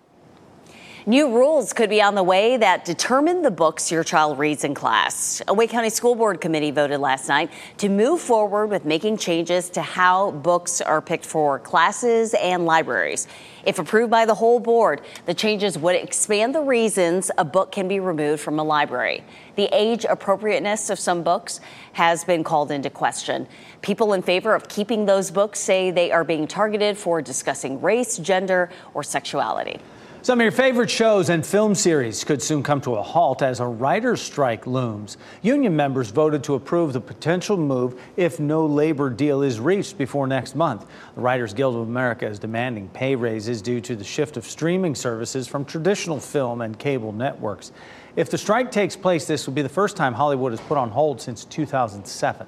New 1.08 1.34
rules 1.34 1.72
could 1.72 1.88
be 1.88 2.02
on 2.02 2.14
the 2.14 2.22
way 2.22 2.58
that 2.58 2.84
determine 2.84 3.40
the 3.40 3.50
books 3.50 3.90
your 3.90 4.04
child 4.04 4.38
reads 4.38 4.62
in 4.62 4.74
class. 4.74 5.40
A 5.48 5.54
Wake 5.54 5.70
County 5.70 5.88
School 5.88 6.14
Board 6.14 6.38
committee 6.38 6.70
voted 6.70 7.00
last 7.00 7.30
night 7.30 7.50
to 7.78 7.88
move 7.88 8.20
forward 8.20 8.66
with 8.66 8.84
making 8.84 9.16
changes 9.16 9.70
to 9.70 9.80
how 9.80 10.32
books 10.32 10.82
are 10.82 11.00
picked 11.00 11.24
for 11.24 11.60
classes 11.60 12.34
and 12.34 12.66
libraries. 12.66 13.26
If 13.64 13.78
approved 13.78 14.10
by 14.10 14.26
the 14.26 14.34
whole 14.34 14.60
board, 14.60 15.00
the 15.24 15.32
changes 15.32 15.78
would 15.78 15.96
expand 15.96 16.54
the 16.54 16.60
reasons 16.60 17.30
a 17.38 17.44
book 17.46 17.72
can 17.72 17.88
be 17.88 18.00
removed 18.00 18.42
from 18.42 18.58
a 18.58 18.62
library. 18.62 19.24
The 19.56 19.70
age 19.72 20.04
appropriateness 20.04 20.90
of 20.90 20.98
some 20.98 21.22
books 21.22 21.58
has 21.94 22.22
been 22.22 22.44
called 22.44 22.70
into 22.70 22.90
question. 22.90 23.48
People 23.80 24.12
in 24.12 24.20
favor 24.20 24.54
of 24.54 24.68
keeping 24.68 25.06
those 25.06 25.30
books 25.30 25.58
say 25.58 25.90
they 25.90 26.12
are 26.12 26.22
being 26.22 26.46
targeted 26.46 26.98
for 26.98 27.22
discussing 27.22 27.80
race, 27.80 28.18
gender, 28.18 28.68
or 28.92 29.02
sexuality. 29.02 29.80
Some 30.28 30.40
of 30.40 30.42
your 30.42 30.52
favorite 30.52 30.90
shows 30.90 31.30
and 31.30 31.46
film 31.46 31.74
series 31.74 32.22
could 32.22 32.42
soon 32.42 32.62
come 32.62 32.82
to 32.82 32.96
a 32.96 33.02
halt 33.02 33.40
as 33.40 33.60
a 33.60 33.66
writer's 33.66 34.20
strike 34.20 34.66
looms. 34.66 35.16
Union 35.40 35.74
members 35.74 36.10
voted 36.10 36.44
to 36.44 36.54
approve 36.54 36.92
the 36.92 37.00
potential 37.00 37.56
move 37.56 37.98
if 38.18 38.38
no 38.38 38.66
labor 38.66 39.08
deal 39.08 39.40
is 39.40 39.58
reached 39.58 39.96
before 39.96 40.26
next 40.26 40.54
month. 40.54 40.84
The 41.14 41.22
Writers 41.22 41.54
Guild 41.54 41.76
of 41.76 41.80
America 41.88 42.26
is 42.26 42.38
demanding 42.38 42.88
pay 42.88 43.14
raises 43.16 43.62
due 43.62 43.80
to 43.80 43.96
the 43.96 44.04
shift 44.04 44.36
of 44.36 44.44
streaming 44.44 44.94
services 44.94 45.48
from 45.48 45.64
traditional 45.64 46.20
film 46.20 46.60
and 46.60 46.78
cable 46.78 47.12
networks. 47.12 47.72
If 48.14 48.28
the 48.28 48.36
strike 48.36 48.70
takes 48.70 48.96
place, 48.96 49.26
this 49.26 49.46
will 49.46 49.54
be 49.54 49.62
the 49.62 49.70
first 49.70 49.96
time 49.96 50.12
Hollywood 50.12 50.52
has 50.52 50.60
put 50.60 50.76
on 50.76 50.90
hold 50.90 51.22
since 51.22 51.46
2007. 51.46 52.46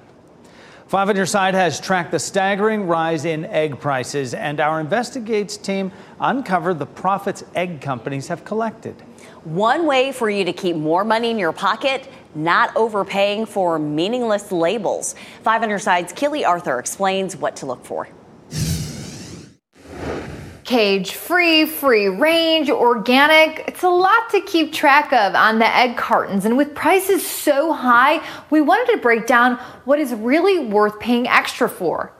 Five 0.91 1.07
on 1.07 1.15
your 1.15 1.25
side 1.25 1.53
has 1.53 1.79
tracked 1.79 2.11
the 2.11 2.19
staggering 2.19 2.85
rise 2.85 3.23
in 3.23 3.45
egg 3.45 3.79
prices, 3.79 4.33
and 4.33 4.59
our 4.59 4.81
investigates 4.81 5.55
team 5.55 5.89
uncovered 6.19 6.79
the 6.79 6.85
profits 6.85 7.45
egg 7.55 7.79
companies 7.79 8.27
have 8.27 8.43
collected. 8.43 8.95
One 9.45 9.85
way 9.85 10.11
for 10.11 10.29
you 10.29 10.43
to 10.43 10.51
keep 10.51 10.75
more 10.75 11.05
money 11.05 11.31
in 11.31 11.39
your 11.39 11.53
pocket, 11.53 12.09
not 12.35 12.75
overpaying 12.75 13.45
for 13.45 13.79
meaningless 13.79 14.51
labels. 14.51 15.15
Five 15.43 15.63
on 15.63 15.69
your 15.69 15.79
side's 15.79 16.11
Keely 16.11 16.43
Arthur 16.43 16.77
explains 16.77 17.37
what 17.37 17.55
to 17.55 17.65
look 17.65 17.85
for 17.85 18.09
cage 20.71 21.15
free, 21.15 21.65
free 21.65 22.07
range, 22.07 22.69
organic. 22.69 23.65
It's 23.67 23.83
a 23.83 23.89
lot 23.89 24.29
to 24.29 24.39
keep 24.39 24.71
track 24.71 25.11
of 25.11 25.35
on 25.35 25.59
the 25.59 25.67
egg 25.67 25.97
cartons. 25.97 26.45
And 26.45 26.55
with 26.55 26.73
prices 26.73 27.27
so 27.27 27.73
high, 27.73 28.25
we 28.49 28.61
wanted 28.61 28.93
to 28.93 28.97
break 28.99 29.27
down 29.27 29.57
what 29.83 29.99
is 29.99 30.13
really 30.13 30.59
worth 30.59 30.97
paying 31.01 31.27
extra 31.27 31.67
for. 31.67 32.13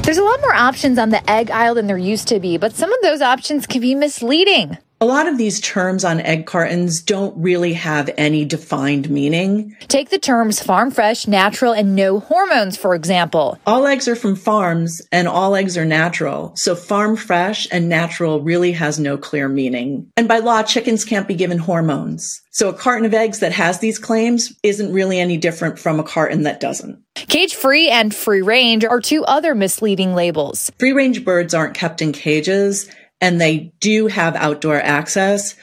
There's 0.00 0.16
a 0.16 0.24
lot 0.24 0.40
more 0.40 0.54
options 0.54 0.96
on 0.96 1.10
the 1.10 1.20
egg 1.30 1.50
aisle 1.50 1.74
than 1.74 1.86
there 1.86 1.98
used 1.98 2.26
to 2.28 2.40
be, 2.40 2.56
but 2.56 2.72
some 2.72 2.90
of 2.90 3.02
those 3.02 3.20
options 3.20 3.66
can 3.66 3.82
be 3.82 3.94
misleading. 3.94 4.78
A 5.00 5.06
lot 5.06 5.28
of 5.28 5.38
these 5.38 5.60
terms 5.60 6.04
on 6.04 6.20
egg 6.22 6.46
cartons 6.46 7.00
don't 7.00 7.36
really 7.40 7.72
have 7.74 8.10
any 8.18 8.44
defined 8.44 9.08
meaning. 9.08 9.76
Take 9.86 10.10
the 10.10 10.18
terms 10.18 10.60
farm 10.60 10.90
fresh, 10.90 11.28
natural, 11.28 11.72
and 11.72 11.94
no 11.94 12.18
hormones, 12.18 12.76
for 12.76 12.96
example. 12.96 13.56
All 13.64 13.86
eggs 13.86 14.08
are 14.08 14.16
from 14.16 14.34
farms 14.34 15.00
and 15.12 15.28
all 15.28 15.54
eggs 15.54 15.78
are 15.78 15.84
natural. 15.84 16.52
So 16.56 16.74
farm 16.74 17.14
fresh 17.14 17.68
and 17.70 17.88
natural 17.88 18.40
really 18.40 18.72
has 18.72 18.98
no 18.98 19.16
clear 19.16 19.48
meaning. 19.48 20.10
And 20.16 20.26
by 20.26 20.38
law, 20.40 20.64
chickens 20.64 21.04
can't 21.04 21.28
be 21.28 21.36
given 21.36 21.58
hormones. 21.58 22.42
So 22.50 22.68
a 22.68 22.74
carton 22.74 23.06
of 23.06 23.14
eggs 23.14 23.38
that 23.38 23.52
has 23.52 23.78
these 23.78 24.00
claims 24.00 24.52
isn't 24.64 24.92
really 24.92 25.20
any 25.20 25.36
different 25.36 25.78
from 25.78 26.00
a 26.00 26.04
carton 26.04 26.42
that 26.42 26.58
doesn't. 26.58 27.00
Cage 27.14 27.54
free 27.54 27.88
and 27.88 28.12
free 28.12 28.42
range 28.42 28.84
are 28.84 29.00
two 29.00 29.24
other 29.26 29.54
misleading 29.54 30.16
labels. 30.16 30.72
Free 30.80 30.92
range 30.92 31.24
birds 31.24 31.54
aren't 31.54 31.74
kept 31.74 32.02
in 32.02 32.10
cages 32.10 32.90
and 33.20 33.40
they 33.40 33.72
do 33.80 34.06
have 34.06 34.36
outdoor 34.36 34.76
access, 34.76 35.54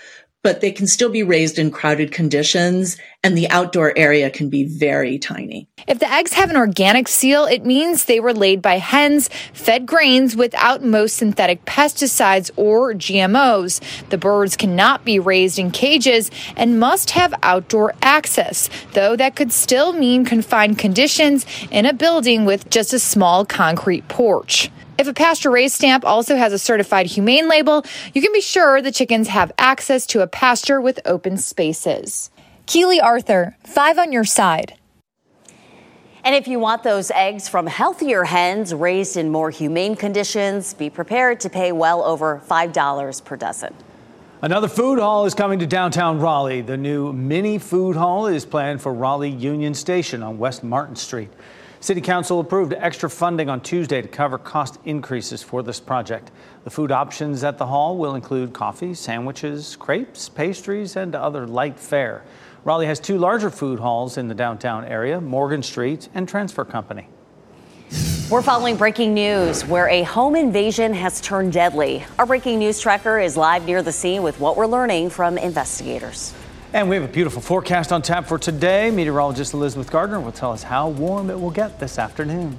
but 0.45 0.61
they 0.61 0.71
can 0.71 0.85
still 0.85 1.09
be 1.09 1.23
raised 1.23 1.57
in 1.57 1.71
crowded 1.71 2.11
conditions 2.11 2.97
and 3.23 3.35
the 3.35 3.49
outdoor 3.49 3.97
area 3.97 4.29
can 4.29 4.47
be 4.47 4.63
very 4.63 5.17
tiny. 5.17 5.67
If 5.87 5.97
the 5.97 6.11
eggs 6.11 6.33
have 6.33 6.51
an 6.51 6.55
organic 6.55 7.07
seal, 7.07 7.45
it 7.45 7.65
means 7.65 8.05
they 8.05 8.19
were 8.19 8.35
laid 8.35 8.61
by 8.61 8.77
hens 8.77 9.27
fed 9.53 9.87
grains 9.87 10.35
without 10.35 10.83
most 10.83 11.17
synthetic 11.17 11.65
pesticides 11.65 12.51
or 12.55 12.93
GMOs. 12.93 13.81
The 14.09 14.19
birds 14.19 14.55
cannot 14.55 15.03
be 15.03 15.17
raised 15.17 15.57
in 15.57 15.71
cages 15.71 16.29
and 16.55 16.79
must 16.79 17.09
have 17.11 17.33
outdoor 17.41 17.95
access, 18.03 18.69
though 18.93 19.15
that 19.15 19.35
could 19.35 19.51
still 19.51 19.93
mean 19.93 20.25
confined 20.25 20.77
conditions 20.77 21.47
in 21.71 21.87
a 21.87 21.93
building 21.93 22.45
with 22.45 22.69
just 22.69 22.93
a 22.93 22.99
small 22.99 23.45
concrete 23.45 24.07
porch. 24.07 24.69
If 24.97 25.10
a 25.10 25.13
pasture 25.13 25.51
raised 25.51 25.75
stamp 25.75 26.05
also 26.05 26.38
has 26.38 26.53
a 26.53 26.60
certified 26.60 27.08
humane 27.08 27.49
label, 27.49 27.84
you 28.13 28.21
can 28.21 28.31
be 28.31 28.39
sure 28.39 28.81
the 28.81 28.93
chickens 28.93 29.27
have 29.27 29.51
access 29.58 30.05
to 30.08 30.21
a 30.21 30.27
pasture 30.27 30.79
with 30.79 31.01
open 31.05 31.36
spaces. 31.38 32.31
Keely 32.65 33.01
Arthur, 33.01 33.58
five 33.65 33.99
on 33.99 34.13
your 34.13 34.23
side. 34.23 34.75
And 36.23 36.34
if 36.34 36.47
you 36.47 36.60
want 36.60 36.84
those 36.84 37.12
eggs 37.12 37.49
from 37.49 37.67
healthier 37.67 38.23
hens 38.23 38.73
raised 38.73 39.17
in 39.17 39.29
more 39.29 39.49
humane 39.49 39.97
conditions, 39.97 40.73
be 40.73 40.89
prepared 40.89 41.41
to 41.41 41.49
pay 41.49 41.73
well 41.73 42.01
over 42.01 42.41
$5 42.49 43.25
per 43.25 43.36
dozen. 43.36 43.75
Another 44.41 44.69
food 44.69 44.97
hall 44.97 45.25
is 45.25 45.34
coming 45.34 45.60
to 45.60 45.67
downtown 45.67 46.19
Raleigh. 46.19 46.62
The 46.62 46.77
new 46.77 47.12
mini 47.12 47.58
food 47.58 47.97
hall 47.97 48.27
is 48.27 48.45
planned 48.45 48.81
for 48.81 48.93
Raleigh 48.93 49.29
Union 49.29 49.73
Station 49.73 50.23
on 50.23 50.38
West 50.38 50.63
Martin 50.63 50.95
Street. 50.95 51.31
City 51.86 52.02
Council 52.02 52.39
approved 52.39 52.74
extra 52.74 53.08
funding 53.08 53.48
on 53.48 53.62
Tuesday 53.62 54.02
to 54.02 54.08
cover 54.08 54.39
cost 54.39 54.80
increases 54.86 55.43
for 55.43 55.62
this 55.62 55.80
project. 55.80 56.32
The 56.63 56.71
food 56.71 56.91
options 56.91 57.43
at 57.43 57.60
the 57.60 57.67
hall 57.67 57.95
will 57.95 58.15
include 58.15 58.54
coffee, 58.54 58.95
sandwiches, 58.95 59.76
crepes, 59.76 60.28
pastries, 60.28 60.95
and 60.95 61.13
other 61.13 61.45
light 61.45 61.80
fare. 61.80 62.24
Raleigh 62.63 62.88
has 62.88 63.00
two 63.00 63.19
larger 63.19 63.52
food 63.52 63.80
halls 63.80 64.17
in 64.17 64.28
the 64.28 64.34
downtown 64.34 64.84
area 64.84 65.21
Morgan 65.21 65.62
Street 65.62 66.10
and 66.15 66.28
Transfer 66.28 66.65
Company. 66.65 67.08
We're 68.32 68.41
following 68.41 68.78
breaking 68.78 69.13
news 69.13 69.63
where 69.63 69.88
a 69.88 70.02
home 70.02 70.36
invasion 70.36 70.91
has 70.91 71.21
turned 71.21 71.54
deadly. 71.54 72.04
Our 72.17 72.26
breaking 72.26 72.58
news 72.58 72.80
tracker 72.80 73.19
is 73.19 73.38
live 73.38 73.67
near 73.67 73.84
the 73.84 73.91
scene 73.91 74.24
with 74.24 74.39
what 74.39 74.58
we're 74.58 74.65
learning 74.65 75.12
from 75.12 75.38
investigators. 75.38 76.34
And 76.75 76.89
we 76.89 76.97
have 76.97 77.05
a 77.05 77.07
beautiful 77.07 77.41
forecast 77.41 77.93
on 77.93 78.01
tap 78.01 78.27
for 78.27 78.38
today. 78.38 78.91
Meteorologist 78.91 79.53
Elizabeth 79.53 79.89
Gardner 79.89 80.19
will 80.19 80.33
tell 80.33 80.51
us 80.51 80.61
how 80.61 80.89
warm 80.89 81.29
it 81.29 81.39
will 81.39 81.49
get 81.49 81.79
this 81.79 81.97
afternoon. 81.97 82.57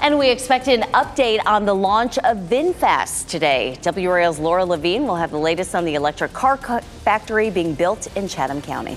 And 0.00 0.20
we 0.20 0.30
expect 0.30 0.68
an 0.68 0.82
update 0.92 1.44
on 1.44 1.64
the 1.64 1.74
launch 1.74 2.16
of 2.18 2.36
VinFast 2.36 3.26
today. 3.26 3.76
WRAL's 3.82 4.38
Laura 4.38 4.64
Levine 4.64 5.04
will 5.04 5.16
have 5.16 5.32
the 5.32 5.36
latest 5.36 5.74
on 5.74 5.84
the 5.84 5.96
electric 5.96 6.32
car 6.32 6.58
factory 6.58 7.50
being 7.50 7.74
built 7.74 8.06
in 8.16 8.28
Chatham 8.28 8.62
County. 8.62 8.96